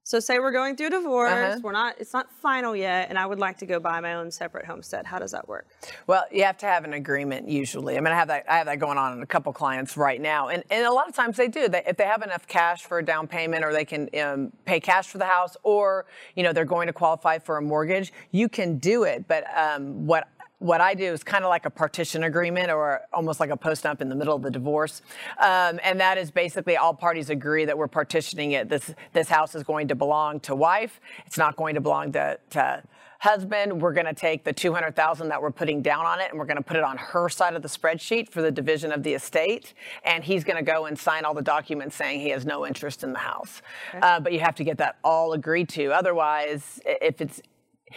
So 0.06 0.20
say 0.20 0.38
we're 0.38 0.52
going 0.52 0.76
through 0.76 0.90
divorce, 0.90 1.32
Uh-huh. 1.32 1.60
we're 1.62 1.72
not 1.72 1.96
it's 1.98 2.12
not 2.12 2.30
final 2.30 2.76
yet, 2.76 3.08
and 3.08 3.18
I 3.18 3.24
would 3.24 3.38
like 3.38 3.56
to 3.58 3.66
go 3.66 3.80
buy 3.80 4.00
my 4.00 4.14
own 4.14 4.30
separate 4.30 4.66
homestead. 4.66 5.06
How 5.06 5.18
does 5.18 5.30
that 5.30 5.48
work? 5.48 5.66
Well, 6.06 6.24
you 6.30 6.44
have 6.44 6.58
to 6.58 6.66
have 6.66 6.84
an 6.84 6.92
agreement 6.92 7.48
usually. 7.48 7.96
I 7.96 8.00
mean, 8.00 8.12
I 8.12 8.16
have 8.16 8.28
that. 8.28 8.44
I 8.46 8.58
have 8.58 8.66
that 8.66 8.78
going 8.78 8.98
on 8.98 9.14
in 9.16 9.22
a 9.22 9.26
couple 9.26 9.50
clients 9.54 9.96
right 9.96 10.20
now, 10.20 10.48
and 10.48 10.62
and 10.70 10.84
a 10.84 10.92
lot 10.92 11.08
of 11.08 11.14
times 11.14 11.38
they 11.38 11.48
do. 11.48 11.68
They, 11.68 11.82
if 11.86 11.96
they 11.96 12.04
have 12.04 12.20
enough 12.20 12.46
cash 12.46 12.82
for 12.84 12.98
a 12.98 13.04
down 13.04 13.26
payment, 13.26 13.64
or 13.64 13.72
they 13.72 13.86
can 13.86 14.10
um, 14.22 14.52
pay 14.66 14.78
cash 14.78 15.08
for 15.08 15.16
the 15.16 15.24
house, 15.24 15.56
or 15.62 16.04
you 16.36 16.42
know 16.42 16.52
they're 16.52 16.66
going 16.66 16.86
to 16.88 16.92
qualify 16.92 17.38
for 17.38 17.56
a 17.56 17.62
mortgage, 17.62 18.12
you 18.30 18.50
can 18.50 18.76
do 18.76 19.04
it. 19.04 19.26
But 19.26 19.44
um, 19.56 20.06
what 20.06 20.28
what 20.64 20.80
I 20.80 20.94
do 20.94 21.12
is 21.12 21.22
kind 21.22 21.44
of 21.44 21.50
like 21.50 21.66
a 21.66 21.70
partition 21.70 22.24
agreement 22.24 22.70
or 22.70 23.02
almost 23.12 23.38
like 23.38 23.50
a 23.50 23.56
postnup 23.56 24.00
in 24.00 24.08
the 24.08 24.14
middle 24.14 24.34
of 24.34 24.40
the 24.40 24.50
divorce. 24.50 25.02
Um, 25.38 25.78
and 25.84 26.00
that 26.00 26.16
is 26.16 26.30
basically 26.30 26.78
all 26.78 26.94
parties 26.94 27.28
agree 27.28 27.66
that 27.66 27.76
we're 27.76 27.86
partitioning 27.86 28.52
it. 28.52 28.70
This, 28.70 28.94
this 29.12 29.28
house 29.28 29.54
is 29.54 29.62
going 29.62 29.88
to 29.88 29.94
belong 29.94 30.40
to 30.40 30.54
wife. 30.54 31.02
It's 31.26 31.36
not 31.36 31.56
going 31.56 31.74
to 31.74 31.82
belong 31.82 32.12
to, 32.12 32.38
to 32.50 32.82
husband. 33.18 33.82
We're 33.82 33.92
going 33.92 34.06
to 34.06 34.14
take 34.14 34.44
the 34.44 34.54
200,000 34.54 35.28
that 35.28 35.42
we're 35.42 35.50
putting 35.50 35.82
down 35.82 36.06
on 36.06 36.18
it 36.18 36.30
and 36.30 36.38
we're 36.38 36.46
going 36.46 36.56
to 36.56 36.62
put 36.62 36.78
it 36.78 36.82
on 36.82 36.96
her 36.96 37.28
side 37.28 37.52
of 37.52 37.60
the 37.60 37.68
spreadsheet 37.68 38.30
for 38.30 38.40
the 38.40 38.50
division 38.50 38.90
of 38.90 39.02
the 39.02 39.12
estate. 39.12 39.74
And 40.02 40.24
he's 40.24 40.44
going 40.44 40.56
to 40.56 40.62
go 40.62 40.86
and 40.86 40.98
sign 40.98 41.26
all 41.26 41.34
the 41.34 41.42
documents 41.42 41.94
saying 41.94 42.20
he 42.20 42.30
has 42.30 42.46
no 42.46 42.66
interest 42.66 43.04
in 43.04 43.12
the 43.12 43.18
house. 43.18 43.60
Uh, 44.00 44.18
but 44.18 44.32
you 44.32 44.40
have 44.40 44.54
to 44.54 44.64
get 44.64 44.78
that 44.78 44.96
all 45.04 45.34
agreed 45.34 45.68
to. 45.70 45.92
Otherwise, 45.92 46.80
if 46.86 47.20
it's 47.20 47.42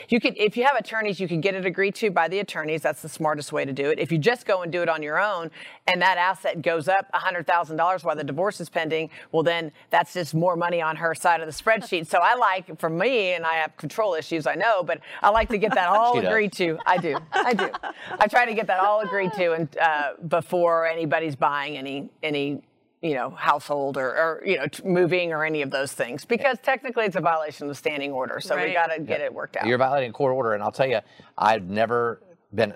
you 0.10 0.20
can, 0.20 0.34
if 0.38 0.58
you 0.58 0.64
have 0.66 0.76
attorneys, 0.76 1.20
you 1.20 1.28
can 1.28 1.42
get 1.42 1.56
it 1.56 1.66
agreed 1.66 1.96
to 1.96 2.12
by 2.12 2.28
the 2.28 2.40
attorneys. 2.40 2.82
That's 2.82 3.02
the 3.02 3.10
smartest 3.10 3.52
way 3.52 3.66
to 3.66 3.74
do 3.74 3.90
it. 3.90 4.00
If 4.00 4.12
you 4.12 4.18
just 4.18 4.46
go 4.46 4.62
and 4.62 4.72
do 4.72 4.82
it 4.82 4.90
on 4.90 5.04
your 5.04 5.20
own, 5.20 5.52
and 5.88 6.02
that 6.02 6.18
asset 6.18 6.62
goes 6.62 6.88
up 6.88 7.12
$100,000 7.14 8.04
while 8.04 8.16
the 8.16 8.24
divorce 8.24 8.60
is 8.60 8.70
pending, 8.70 9.10
well, 9.32 9.44
then 9.44 9.72
that's 9.90 10.14
just 10.14 10.34
more 10.34 10.56
money 10.56 10.82
on 10.82 10.96
her 10.96 11.16
side 11.16 11.42
of 11.42 11.48
the 11.48 11.54
spreadsheet. 11.54 12.08
So 12.08 12.20
I 12.20 12.36
like, 12.36 12.80
for 12.80 12.90
me, 12.90 13.34
and 13.34 13.46
I 13.46 13.56
have 13.56 13.76
control 13.78 14.14
issues, 14.14 14.48
I 14.48 14.56
know, 14.56 14.84
but 14.84 15.00
I 15.22 15.30
like 15.30 15.50
to 15.50 15.58
get 15.58 15.74
that 15.76 15.88
all 15.90 16.20
agreed 16.20 16.54
to. 16.54 16.78
I 16.86 16.98
do, 16.98 17.18
I 17.32 17.54
do. 17.54 17.70
I 18.20 18.28
try 18.28 18.46
to 18.46 18.54
get 18.54 18.68
that 18.68 18.80
all 18.80 19.02
agreed 19.02 19.34
to, 19.34 19.54
and 19.54 19.78
uh, 19.78 20.14
before 20.28 20.88
anybody's 20.88 21.36
buying 21.36 21.78
any 21.78 22.10
any 22.24 22.62
you 23.02 23.14
know, 23.14 23.30
household 23.30 23.98
or, 23.98 24.10
or 24.10 24.44
you 24.46 24.58
know, 24.58 24.68
t- 24.68 24.84
moving 24.84 25.32
or 25.32 25.46
any 25.46 25.62
of 25.62 25.70
those 25.72 25.94
things, 25.94 26.26
because 26.26 26.58
technically 26.64 27.06
it's 27.06 27.16
a 27.16 27.22
violation 27.22 27.66
of 27.66 27.70
the 27.70 27.76
standing 27.76 28.12
order. 28.12 28.40
So 28.40 28.56
we 28.56 28.74
got 28.74 28.88
to 28.88 29.00
get 29.00 29.22
it 29.22 29.34
worked 29.34 29.56
out. 29.56 29.68
You're 29.68 29.78
violating 29.78 30.12
court 30.14 30.34
order, 30.34 30.54
and 30.54 30.64
I'll 30.64 30.72
tell 30.72 30.88
you, 30.88 31.00
I've 31.38 31.70
never 31.70 32.22
been 32.54 32.74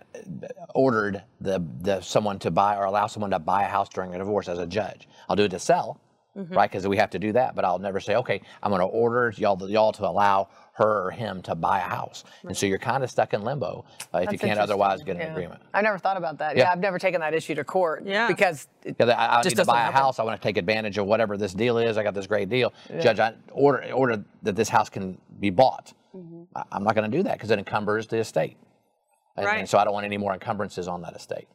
ordered 0.76 1.24
the, 1.40 1.66
the 1.82 2.02
someone 2.02 2.38
to 2.40 2.52
buy 2.52 2.76
or 2.76 2.84
allow 2.86 3.08
someone 3.08 3.32
to 3.32 3.40
buy 3.40 3.64
a 3.64 3.68
house 3.68 3.90
during 3.90 4.14
a 4.14 4.18
divorce 4.18 4.48
as 4.48 4.60
a 4.60 4.68
judge. 4.68 5.08
I'll 5.28 5.36
do 5.36 5.44
it 5.44 5.52
to 5.52 5.60
sell, 5.60 6.00
right? 6.36 6.70
Because 6.70 6.88
we 6.88 6.98
have 6.98 7.10
to 7.12 7.20
do 7.20 7.32
that. 7.34 7.56
But 7.56 7.66
I'll 7.66 7.80
never 7.80 8.00
say, 8.00 8.16
okay, 8.16 8.42
I'm 8.64 8.70
going 8.72 8.80
to 8.82 8.86
order 8.86 9.34
y'all 9.38 9.70
y'all 9.70 9.92
to 9.94 10.08
allow 10.08 10.50
her 10.74 11.08
or 11.08 11.12
him 11.12 11.42
to 11.44 11.54
buy 11.54 11.80
a 11.80 11.84
house. 11.84 12.24
And 12.48 12.56
so 12.56 12.66
you're 12.66 12.80
kind 12.80 13.04
of 13.04 13.12
stuck 13.12 13.34
in 13.34 13.44
limbo 13.44 13.84
uh, 14.14 14.20
if 14.20 14.32
you 14.32 14.38
can't 14.40 14.58
otherwise 14.60 15.04
get 15.04 15.16
an 15.18 15.22
Yeah. 15.22 15.32
agreement. 15.32 15.62
I've 15.74 15.84
never 15.84 15.98
thought 15.98 16.18
about 16.18 16.38
that. 16.40 16.56
Yeah, 16.56 16.64
Yeah. 16.64 16.72
I've 16.72 16.80
never 16.80 16.98
taken 16.98 17.20
that 17.22 17.34
issue 17.34 17.56
to 17.56 17.64
court. 17.64 18.04
Yeah. 18.06 18.28
Because 18.28 18.68
it 18.84 18.98
Because 18.98 19.10
I, 19.10 19.40
I 19.40 19.42
just 19.44 19.58
need 19.58 19.62
to 19.64 19.66
buy 19.68 19.82
a 19.82 19.84
happen. 19.86 19.98
house. 20.02 20.20
I 20.20 20.24
want 20.24 20.40
to 20.42 20.44
take 20.48 20.58
advantage 20.58 20.98
of 20.98 21.06
whatever 21.06 21.36
this 21.38 21.54
deal 21.54 21.78
is. 21.78 21.98
I 21.98 22.04
got 22.04 22.14
this 22.14 22.28
great 22.28 22.50
deal. 22.50 22.74
Judge, 23.00 23.20
I 23.20 23.34
order 23.52 23.92
order 23.94 24.24
that 24.44 24.56
this 24.56 24.70
house 24.70 24.90
can 24.90 25.18
be 25.40 25.50
bought. 25.50 25.94
I, 26.56 26.64
I'm 26.72 26.84
not 26.84 26.96
going 26.96 27.10
to 27.12 27.16
do 27.18 27.24
that 27.24 27.34
because 27.34 27.52
it 27.52 27.60
encumbers 27.60 28.08
the 28.08 28.18
estate. 28.18 28.58
And, 29.38 29.46
Right. 29.46 29.60
and 29.60 29.70
so 29.70 29.78
I 29.78 29.84
don't 29.84 29.94
want 29.94 30.06
any 30.06 30.18
more 30.18 30.34
encumbrances 30.34 30.88
on 30.88 31.02
that 31.04 31.16
estate. 31.16 31.48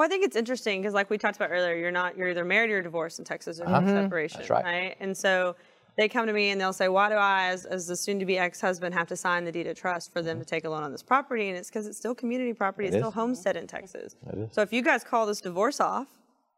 Well, 0.00 0.06
I 0.06 0.08
think 0.08 0.24
it's 0.24 0.34
interesting 0.34 0.80
because, 0.80 0.94
like 0.94 1.10
we 1.10 1.18
talked 1.18 1.36
about 1.36 1.50
earlier, 1.50 1.76
you're 1.76 1.90
not 1.90 2.16
you're 2.16 2.30
either 2.30 2.42
married 2.42 2.70
or 2.70 2.80
divorced 2.80 3.18
in 3.18 3.26
Texas. 3.26 3.58
There's 3.58 3.68
no 3.68 3.86
separation. 3.86 4.38
That's 4.38 4.48
right. 4.48 4.96
And 4.98 5.14
so 5.14 5.56
they 5.98 6.08
come 6.08 6.26
to 6.26 6.32
me 6.32 6.48
and 6.48 6.58
they'll 6.58 6.72
say, 6.72 6.88
"Why 6.88 7.10
do 7.10 7.16
I, 7.16 7.48
as, 7.48 7.66
as 7.66 7.86
the 7.86 7.94
soon-to-be 7.94 8.38
ex-husband, 8.38 8.94
have 8.94 9.08
to 9.08 9.16
sign 9.16 9.44
the 9.44 9.52
deed 9.52 9.66
of 9.66 9.76
trust 9.76 10.10
for 10.10 10.22
them 10.22 10.38
to 10.38 10.44
take 10.46 10.64
a 10.64 10.70
loan 10.70 10.82
on 10.82 10.90
this 10.90 11.02
property?" 11.02 11.50
And 11.50 11.58
it's 11.58 11.68
because 11.68 11.86
it's 11.86 11.98
still 11.98 12.14
community 12.14 12.54
property. 12.54 12.88
it's 12.88 12.96
It 12.96 13.00
still 13.00 13.10
is. 13.10 13.14
homestead 13.14 13.56
in 13.58 13.66
Texas. 13.66 14.16
So 14.52 14.62
if 14.62 14.72
you 14.72 14.80
guys 14.80 15.04
call 15.04 15.26
this 15.26 15.42
divorce 15.42 15.80
off, 15.80 16.08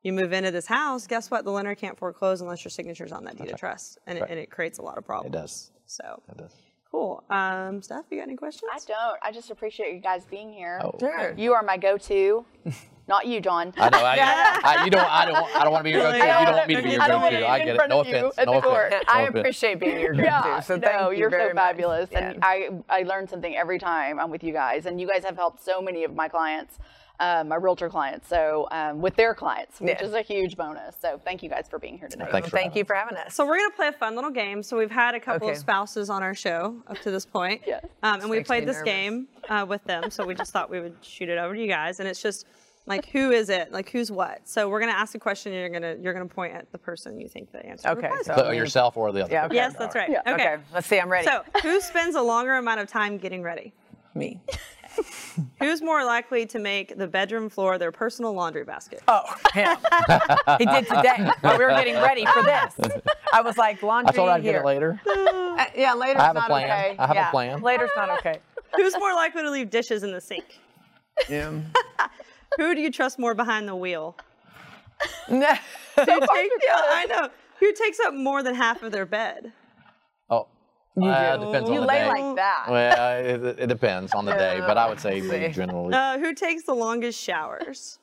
you 0.05 0.13
move 0.13 0.33
into 0.33 0.53
this 0.53 0.67
house. 0.67 1.09
Guess 1.09 1.33
what? 1.33 1.45
The 1.45 1.51
lender 1.51 1.75
can't 1.75 1.99
foreclose 1.99 2.43
unless 2.43 2.65
your 2.65 2.71
signature's 2.71 3.11
on 3.11 3.25
that 3.25 3.39
deed 3.39 3.51
of 3.51 3.59
trust, 3.59 3.99
and 4.07 4.19
it, 4.19 4.25
and 4.31 4.39
it 4.39 4.53
creates 4.53 4.79
a 4.79 4.83
lot 4.83 4.99
of 4.99 5.05
problems. 5.05 5.35
It 5.35 5.37
does. 5.41 5.73
So 5.87 6.23
It 6.31 6.37
does. 6.37 6.55
cool. 6.93 7.25
Um, 7.29 7.83
Steph, 7.83 8.05
you 8.09 8.19
got 8.19 8.29
any 8.29 8.37
questions? 8.37 8.71
I 8.73 8.79
don't. 8.87 9.19
I 9.21 9.33
just 9.33 9.51
appreciate 9.51 9.95
you 9.95 10.01
guys 10.01 10.27
being 10.27 10.53
here. 10.53 10.81
Oh. 10.85 10.95
Sure. 11.01 11.35
You 11.37 11.55
are 11.55 11.65
my 11.65 11.77
go-to. 11.77 12.47
Not 13.13 13.27
you, 13.27 13.43
John. 13.43 13.75
I 13.77 13.91
know. 13.91 13.99
I, 13.99 14.61
I, 14.81 14.85
you 14.87 14.91
don't. 14.91 15.05
I 15.05 15.27
don't. 15.27 15.37
I 15.55 15.65
don't 15.65 15.71
want 15.73 15.81
to 15.81 15.85
be 15.85 15.91
your 15.91 16.01
go-to. 16.01 16.17
You 16.17 16.25
don't 16.25 16.55
want 16.57 16.67
me 16.69 16.77
to 16.77 16.83
be 16.83 16.91
your 16.93 17.03
I 17.03 17.09
go-to. 17.09 17.47
I 17.47 17.59
get 17.59 17.69
it. 17.77 17.89
No 17.91 18.01
of 18.01 18.09
you 18.09 18.17
offense. 18.29 18.47
No 18.47 18.59
offense. 18.59 19.05
I 19.07 19.23
appreciate 19.25 19.81
being 19.81 20.01
your 20.01 20.13
go-to. 20.15 20.25
Yeah, 20.25 20.61
so 20.61 20.77
no, 20.77 20.81
thank 20.89 21.13
you 21.13 21.19
you're 21.19 21.29
very 21.29 21.51
so 21.51 21.55
much. 21.55 21.63
fabulous, 21.63 22.09
and 22.13 22.37
Yeah. 22.37 22.41
I 22.43 22.71
I 22.89 23.03
learn 23.03 23.29
something 23.29 23.55
every 23.55 23.79
time 23.79 24.19
I'm 24.19 24.31
with 24.31 24.43
you 24.43 24.55
guys, 24.55 24.87
and 24.87 24.99
you 24.99 25.07
guys 25.07 25.25
have 25.25 25.37
helped 25.37 25.63
so 25.63 25.83
many 25.83 26.05
of 26.05 26.15
my 26.15 26.27
clients, 26.27 26.79
um, 27.21 27.49
my 27.49 27.57
realtor 27.57 27.91
clients, 27.91 28.29
so 28.29 28.67
um, 28.71 29.03
with 29.03 29.15
their 29.17 29.35
clients, 29.35 29.79
which 29.79 29.99
Yeah. 30.01 30.07
is 30.07 30.15
a 30.15 30.23
huge 30.23 30.57
bonus. 30.57 30.97
So 30.99 31.21
thank 31.23 31.43
you 31.43 31.51
guys 31.51 31.67
for 31.69 31.79
being 31.79 31.99
here 31.99 32.09
today. 32.09 32.25
Thanks 32.31 32.49
for 32.49 32.57
Thank 32.57 32.75
you 32.77 32.85
for 32.87 32.95
having 32.97 33.19
us. 33.19 33.35
So 33.35 33.45
we're 33.47 33.59
gonna 33.59 33.75
play 33.77 33.89
a 33.89 33.93
fun 33.93 34.15
little 34.15 34.31
game. 34.31 34.63
So 34.63 34.79
we've 34.79 34.91
had 34.91 35.15
a 35.15 35.21
couple 35.21 35.49
Okay. 35.49 35.53
of 35.53 35.59
spouses 35.59 36.09
on 36.09 36.23
our 36.23 36.35
show 36.35 36.77
up 36.87 36.99
to 37.01 37.11
this 37.11 37.27
point, 37.27 37.61
Yes. 37.67 37.85
um, 38.03 38.23
and 38.23 38.31
we 38.31 38.43
played 38.43 38.67
this 38.67 38.77
nervous. 38.79 38.91
game 38.95 39.29
uh, 39.51 39.67
with 39.69 39.85
them. 39.85 40.11
So 40.11 40.25
we 40.25 40.35
just 40.35 40.51
thought 40.51 40.71
we 40.71 40.81
would 40.81 40.97
shoot 41.03 41.29
it 41.29 41.37
over 41.37 41.55
to 41.55 41.61
you 41.61 41.69
guys, 41.69 42.01
and 42.01 42.09
it's 42.09 42.23
just 42.23 42.47
like 42.87 43.07
who 43.11 43.31
is 43.31 43.49
it? 43.49 43.73
Like 43.73 43.91
who's 43.91 44.11
what? 44.11 44.49
So 44.49 44.69
we're 44.69 44.81
gonna 44.81 44.93
ask 44.93 45.15
a 45.15 45.19
question, 45.19 45.53
and 45.53 45.61
you're 45.61 45.81
gonna 45.81 45.97
you're 46.03 46.13
gonna 46.13 46.27
point 46.27 46.55
at 46.55 46.71
the 46.73 46.79
person 46.79 47.21
you 47.21 47.29
think 47.29 47.53
the 47.53 47.65
answer. 47.65 47.89
Okay, 47.91 48.11
so- 48.23 48.35
to. 48.35 48.41
So 48.41 48.51
yourself 48.51 48.97
or 48.97 49.13
the 49.13 49.25
other. 49.25 49.33
Yeah, 49.33 49.47
okay. 49.47 49.55
Yes, 49.55 49.75
that's 49.79 49.95
right. 49.95 50.11
Yeah. 50.11 50.21
Okay. 50.27 50.35
okay, 50.35 50.57
let's 50.73 50.87
see. 50.87 50.99
I'm 51.01 51.09
ready. 51.11 51.27
So 51.27 51.43
who 51.63 51.81
spends 51.81 52.17
a 52.17 52.23
longer 52.23 52.55
amount 52.55 52.81
of 52.81 52.89
time 52.89 53.19
getting 53.19 53.43
ready? 53.43 53.73
me. 54.15 54.41
Who's 55.59 55.81
more 55.81 56.05
likely 56.05 56.45
to 56.47 56.59
make 56.59 56.99
the 56.99 57.07
bedroom 57.07 57.49
floor 57.49 57.79
their 57.79 57.93
personal 57.93 58.35
laundry 58.35 58.65
basket? 58.65 59.03
Oh, 59.09 59.23
him. 59.55 59.79
he 60.59 60.67
did 60.67 60.87
today 60.87 61.31
while 61.41 61.59
we 61.59 61.65
were 61.65 61.71
getting 61.71 61.95
ready 61.95 62.27
for 62.27 62.43
this. 62.43 62.75
I 63.33 63.41
was 63.41 63.57
like, 63.57 63.83
laundry 63.83 64.11
I 64.11 64.13
told 64.17 64.29
her 64.29 64.35
I'd 64.35 64.43
here. 64.43 64.53
get 64.53 64.61
it 64.61 64.67
later. 64.67 65.01
Uh, 65.53 65.67
yeah, 65.77 65.93
later's 65.93 66.23
I 66.23 66.27
have 66.29 66.37
a 66.37 66.41
plan. 66.41 66.65
okay. 66.65 66.97
I 66.99 67.07
have 67.09 67.29
a 67.29 67.31
plan. 67.31 67.61
Later's 67.61 67.91
not 67.95 68.09
okay. 68.09 68.39
Who's 68.75 68.97
more 68.99 69.13
likely 69.13 69.43
to 69.43 69.51
leave 69.51 69.69
dishes 69.69 70.03
in 70.03 70.11
the 70.11 70.21
sink? 70.21 70.61
Yeah. 71.29 71.51
Who 72.59 72.75
do 72.75 72.81
you 72.81 72.91
trust 72.91 73.19
more 73.19 73.35
behind 73.35 73.67
the 73.69 73.75
wheel? 73.77 74.17
No. 75.29 75.47
Who 75.97 76.05
takes, 76.05 76.55
yeah, 76.65 76.81
I 76.81 77.07
know. 77.09 77.29
Who 77.61 77.73
takes 77.73 77.99
up 78.01 78.15
more 78.15 78.43
than 78.43 78.55
half 78.55 78.83
of 78.83 78.93
their 78.93 79.07
bed? 79.07 79.53
Oh. 80.31 80.47
uh, 81.03 81.37
depends 81.39 81.69
on 81.69 81.75
you 81.75 81.81
the 81.81 81.87
lay 81.87 81.99
day. 82.01 82.09
like 82.09 82.37
that. 82.37 82.67
Well, 82.69 83.25
it, 83.25 83.59
it 83.61 83.67
depends 83.67 84.13
on 84.15 84.25
the 84.25 84.33
day, 84.35 84.59
but 84.61 84.77
I 84.79 84.89
would 84.89 85.01
say 85.01 85.21
see. 85.29 85.49
generally. 85.53 85.93
Uh, 85.95 86.19
who 86.19 86.35
takes 86.35 86.65
the 86.65 86.75
longest 86.75 87.21
showers? 87.21 87.99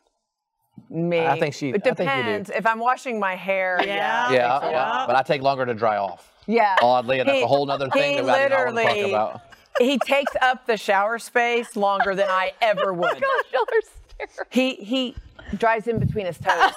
Me. 0.90 1.26
I 1.26 1.38
think 1.40 1.54
she- 1.54 1.70
It 1.70 1.76
I 1.86 1.94
think 1.94 2.00
you 2.00 2.06
do. 2.06 2.22
depends. 2.24 2.50
If 2.50 2.66
I'm 2.66 2.80
washing 2.80 3.20
my 3.20 3.36
hair, 3.36 3.80
Yeah. 3.84 3.88
yeah. 3.88 4.32
yeah, 4.32 4.60
so. 4.60 4.70
yeah, 4.72 5.04
but 5.08 5.16
I 5.16 5.22
take 5.24 5.42
longer 5.42 5.66
to 5.66 5.74
dry 5.74 5.98
off. 5.98 6.34
Yeah. 6.48 6.76
Oddly, 6.82 7.20
and 7.20 7.28
that's 7.30 7.38
He- 7.40 7.44
a 7.44 7.48
whole 7.48 7.70
other 7.70 7.90
thing 7.90 8.26
that 8.26 8.30
I 8.36 8.40
did 8.44 8.50
not 8.52 8.66
want 8.66 8.78
to 8.78 8.84
talk 8.84 8.94
literally- 8.94 9.12
about. 9.12 9.42
He 9.80 9.98
takes 10.00 10.34
up 10.42 10.66
the 10.66 10.76
shower 10.76 11.20
space 11.20 11.78
longer 11.78 12.14
than 12.14 12.28
I 12.30 12.52
ever 12.62 12.94
would. 12.94 13.18
Y'all 13.54 13.62
are 13.62 13.82
terrible. 14.20 14.46
He 14.50 14.76
he 14.76 15.16
dries 15.58 15.88
in 15.88 16.00
between 16.00 16.26
his 16.26 16.38
toes. 16.38 16.74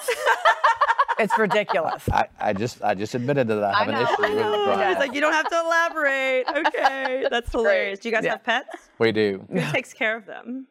it's 1.19 1.37
ridiculous. 1.37 2.07
I, 2.11 2.27
I 2.39 2.53
just 2.53 2.83
I 2.83 2.95
just 2.95 3.13
admitted 3.15 3.47
that 3.47 3.63
I 3.63 3.79
have 3.79 3.87
an 3.87 3.95
know, 3.95 4.01
issue 4.03 4.15
I 4.23 4.29
with 4.29 4.37
know. 4.39 4.65
dry 4.65 4.91
It's 4.91 4.99
like 4.99 5.13
you 5.13 5.21
don't 5.21 5.33
have 5.33 5.49
to 5.49 5.59
elaborate. 5.59 6.45
Okay, 6.67 7.25
that's 7.29 7.51
hilarious. 7.51 7.99
Do 7.99 8.09
you 8.09 8.15
guys 8.15 8.23
Yeah. 8.23 8.31
have 8.31 8.43
pets? 8.43 8.89
We 8.99 9.11
do. 9.11 9.45
Who 9.51 9.59
takes 9.71 9.93
care 9.93 10.15
of 10.17 10.25
them? 10.25 10.67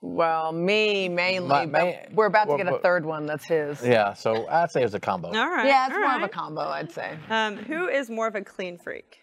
Well, 0.00 0.52
me 0.52 1.08
mainly, 1.08 1.48
My- 1.48 1.66
but 1.66 2.12
we're 2.12 2.26
about 2.26 2.44
to 2.44 2.48
well, 2.50 2.58
get 2.58 2.68
a 2.68 2.78
third 2.78 3.06
one 3.06 3.24
that's 3.26 3.44
his. 3.46 3.82
Yeah, 3.82 4.12
so 4.12 4.46
I'd 4.48 4.70
say 4.70 4.82
it's 4.82 4.92
a 4.94 5.00
combo. 5.00 5.28
All 5.28 5.48
right. 5.48 5.66
Yeah, 5.66 5.86
it's 5.86 5.94
all 5.94 6.00
more 6.02 6.16
of 6.16 6.22
a 6.22 6.28
combo, 6.28 6.60
I'd 6.60 6.92
say. 6.92 7.16
Um, 7.30 7.56
who 7.56 7.88
is 7.88 8.10
more 8.10 8.26
of 8.26 8.34
a 8.34 8.42
clean 8.42 8.76
freak? 8.76 9.20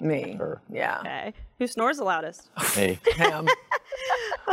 Me. 0.00 0.34
Sure. 0.38 0.62
Yeah. 0.72 1.00
Okay. 1.00 1.34
Who 1.58 1.66
snores 1.66 1.98
the 1.98 2.04
loudest? 2.04 2.48
Me. 2.76 2.98
Him. 3.14 3.46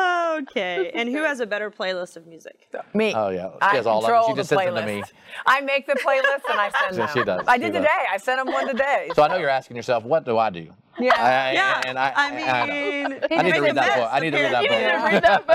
Oh, 0.06 0.40
okay. 0.42 0.92
And 0.94 1.08
who 1.10 1.24
has 1.24 1.40
a 1.40 1.46
better 1.46 1.70
playlist 1.72 2.18
of 2.18 2.28
music? 2.28 2.68
Me. 2.94 3.14
Oh, 3.16 3.30
yeah. 3.30 3.50
She 3.54 3.58
I 3.62 3.76
has 3.76 3.88
all 3.88 4.00
of 4.00 4.04
them. 4.04 4.12
control 4.12 4.28
She 4.28 4.34
the 4.34 4.40
just 4.42 4.50
sends 4.50 4.64
them 4.66 4.76
to 4.76 4.86
me. 4.86 5.04
I 5.46 5.62
make 5.62 5.86
the 5.88 5.94
playlist 5.94 6.50
and 6.52 6.60
I 6.60 6.72
send 6.82 6.96
them. 6.98 7.10
she 7.14 7.24
does. 7.24 7.46
I 7.48 7.56
She 7.56 7.62
did 7.64 7.74
does. 7.74 7.82
today. 7.84 8.06
I 8.12 8.18
sent 8.18 8.44
them 8.46 8.54
one 8.54 8.68
today. 8.68 9.10
So 9.16 9.24
I 9.24 9.28
know 9.30 9.38
you're 9.38 9.50
asking 9.50 9.78
yourself, 9.78 10.04
what 10.04 10.26
do 10.26 10.38
I 10.38 10.50
do? 10.50 10.74
Yeah. 11.00 11.12
I, 11.18 11.54
Yeah. 11.54 11.82
And 11.88 11.98
I, 12.00 12.14
I 12.16 12.30
know. 12.30 12.36
mean, 12.36 13.20
I 13.32 13.42
need 13.44 13.54
to 13.56 13.62
read 13.62 13.76
that 13.76 13.98
book. 14.00 14.10
I 14.12 14.20
need 14.20 14.32
to 14.32 14.38
read 14.38 14.54
that 14.54 14.62
book. 14.62 14.72
You 14.72 14.78
need 14.78 14.92
to 14.92 14.98
book. 15.00 15.12
read 15.12 15.24
that 15.24 15.48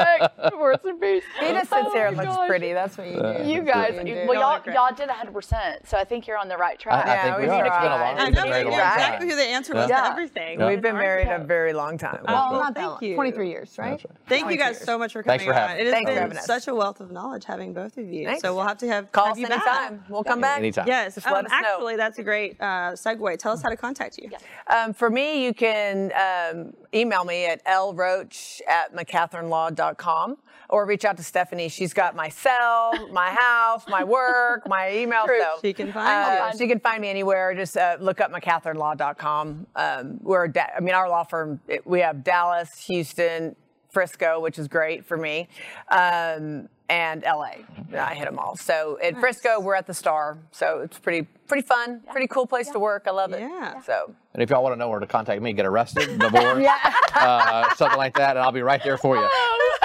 book. 0.42 0.58
Words 0.60 0.84
and 0.84 1.00
peace. 1.00 1.22
He 1.40 1.46
just 1.48 1.70
sits 1.70 1.92
here 1.92 2.06
and 2.06 2.16
looks 2.16 2.36
pretty. 2.46 2.72
That's 2.72 2.98
what 2.98 3.06
you 3.06 3.14
do. 3.14 3.44
You 3.50 3.62
guys, 3.62 3.94
You 4.04 4.14
do. 4.14 4.24
well, 4.28 4.60
y'all, 4.64 4.74
y'all 4.74 4.94
did 4.94 5.08
100%, 5.08 5.86
so 5.86 5.96
I 5.96 6.04
think 6.04 6.26
you're 6.26 6.36
on 6.38 6.48
the 6.48 6.56
right 6.56 6.78
track. 6.78 7.06
I, 7.06 7.10
I 7.10 7.14
Yeah, 7.14 7.22
think 7.24 7.36
we 7.38 7.42
we 7.44 7.50
are. 7.50 7.66
It's 7.66 7.76
been 7.76 7.84
a 7.84 7.88
tried. 7.88 8.10
long. 8.10 8.18
I 8.18 8.24
We've 8.24 8.34
been 8.34 8.50
married 8.50 8.60
a 8.60 8.64
you 8.64 8.70
long 8.70 8.78
know 8.78 8.84
right. 8.84 8.94
exactly 8.94 9.28
who 9.30 9.36
the 9.36 9.42
answer 9.44 9.74
was 9.74 9.88
Yeah. 9.90 10.00
to 10.02 10.10
everything. 10.10 10.66
We've 10.66 10.82
been 10.82 10.96
married 10.96 11.28
a 11.28 11.38
very 11.44 11.72
long 11.72 11.98
time. 11.98 12.20
Oh, 12.26 12.32
Not 12.32 12.74
that 12.74 12.80
thank 12.80 12.90
long. 12.90 12.98
you. 13.04 13.14
23 13.14 13.48
years, 13.48 13.78
right? 13.78 14.04
Thank 14.28 14.50
you 14.50 14.56
guys 14.56 14.80
so 14.80 14.98
much 14.98 15.12
for 15.12 15.22
coming 15.22 15.38
Thanks 15.38 15.44
for 15.44 15.54
on. 15.54 15.68
having 15.68 15.86
It 15.86 15.92
has 15.94 16.28
been 16.32 16.42
such 16.42 16.66
a 16.68 16.74
wealth 16.74 17.00
of 17.00 17.10
knowledge 17.12 17.44
having 17.44 17.72
both 17.72 17.96
of 17.96 18.06
you. 18.08 18.36
So 18.40 18.54
we'll 18.54 18.66
have 18.66 18.78
to 18.78 18.88
have 18.88 19.12
Call 19.12 19.26
have 19.26 19.32
us 19.34 19.38
you 19.38 19.46
back. 19.48 19.66
anytime. 19.66 20.04
We'll 20.08 20.24
come 20.24 20.40
back. 20.40 20.58
Anytime. 20.58 20.86
Yes. 20.88 21.24
Um, 21.24 21.32
let 21.32 21.44
us 21.46 21.50
know. 21.52 21.56
actually, 21.58 21.96
that's 21.96 22.18
a 22.18 22.22
great 22.22 22.56
uh, 22.60 22.92
segue. 22.92 23.38
Tell 23.38 23.52
us 23.52 23.62
how 23.62 23.68
to 23.68 23.76
contact 23.76 24.18
you. 24.18 24.30
Um, 24.66 24.92
for 24.92 25.10
me, 25.10 25.27
you 25.34 25.54
can 25.54 26.12
um, 26.12 26.72
email 26.94 27.24
me 27.24 27.46
at 27.46 27.64
lroach 27.66 28.60
at 28.68 28.94
mccathernlaw.com 28.94 30.36
or 30.70 30.86
reach 30.86 31.04
out 31.04 31.16
to 31.16 31.22
Stephanie. 31.22 31.68
She's 31.68 31.94
got 31.94 32.14
my 32.14 32.28
cell, 32.28 32.92
my 33.10 33.30
house, 33.30 33.84
my 33.88 34.04
work, 34.04 34.68
my 34.68 34.94
email. 34.94 35.24
True. 35.24 35.40
So, 35.40 35.58
She 35.62 35.72
can 35.72 35.92
find 35.92 36.08
uh. 36.08 36.56
She 36.56 36.68
can 36.68 36.80
find 36.80 37.00
me 37.00 37.08
anywhere. 37.08 37.54
Just 37.54 37.76
uh, 37.76 37.96
look 38.00 38.20
up 38.20 38.32
mccathernlaw.com. 38.32 39.66
Um, 39.76 40.18
we're, 40.22 40.48
da- 40.48 40.70
I 40.76 40.80
mean, 40.80 40.94
our 40.94 41.08
law 41.08 41.24
firm, 41.24 41.60
it, 41.68 41.86
we 41.86 42.00
have 42.00 42.22
Dallas, 42.22 42.84
Houston, 42.86 43.56
Frisco, 43.90 44.40
which 44.40 44.58
is 44.58 44.68
great 44.68 45.06
for 45.06 45.16
me, 45.16 45.48
um, 45.90 46.68
and 46.88 47.22
LA. 47.22 47.50
Mm-hmm. 47.50 47.96
I 47.96 48.14
hit 48.14 48.24
them 48.24 48.38
all. 48.38 48.56
So 48.56 48.98
at 49.02 49.14
nice. 49.14 49.20
Frisco, 49.20 49.60
we're 49.60 49.74
at 49.74 49.86
the 49.86 49.94
Star. 49.94 50.38
So 50.52 50.80
it's 50.80 50.98
pretty 50.98 51.26
pretty 51.46 51.66
fun, 51.66 52.02
yeah. 52.04 52.12
pretty 52.12 52.26
cool 52.28 52.46
place 52.46 52.66
yeah. 52.66 52.74
to 52.74 52.78
work. 52.78 53.04
I 53.06 53.10
love 53.10 53.32
it. 53.32 53.40
Yeah. 53.40 53.80
So. 53.82 54.14
And 54.34 54.42
if 54.42 54.50
y'all 54.50 54.62
want 54.62 54.74
to 54.74 54.78
know 54.78 54.88
where 54.88 55.00
to 55.00 55.06
contact 55.06 55.42
me, 55.42 55.52
get 55.52 55.66
arrested, 55.66 56.18
divorced, 56.18 56.60
yeah. 56.62 56.94
uh, 57.16 57.74
something 57.74 57.98
like 57.98 58.16
that, 58.16 58.36
and 58.36 58.40
I'll 58.40 58.52
be 58.52 58.62
right 58.62 58.82
there 58.84 58.98
for 58.98 59.16
you. 59.16 59.22
Oh. 59.24 59.78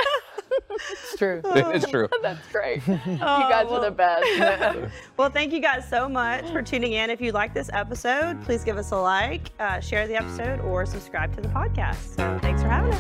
it's 0.92 1.18
true. 1.18 1.42
It's 1.74 1.90
true. 1.90 2.08
That's 2.22 2.46
great. 2.52 2.82
Oh, 2.88 2.94
you 3.06 3.18
guys 3.18 3.66
well. 3.66 3.76
are 3.76 3.82
the 3.82 3.88
oh, 3.88 3.92
best. 3.92 4.94
well, 5.18 5.30
thank 5.30 5.52
you 5.54 5.60
guys 5.60 5.88
so 5.90 6.08
much 6.08 6.48
for 6.52 6.62
tuning 6.62 6.94
in. 6.94 7.10
If 7.10 7.22
you 7.22 7.32
like 7.32 7.54
this 7.54 7.70
episode, 7.74 8.44
please 8.44 8.64
give 8.64 8.78
us 8.78 8.92
a 8.92 8.98
like, 8.98 9.50
uh, 9.60 9.80
share 9.80 10.08
the 10.08 10.16
episode, 10.16 10.60
or 10.62 10.86
subscribe 10.86 11.34
to 11.36 11.42
the 11.42 11.50
podcast. 11.50 12.16
So 12.16 12.38
thanks 12.42 12.62
for 12.62 12.70
having 12.70 12.94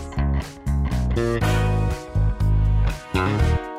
us. 3.14 3.73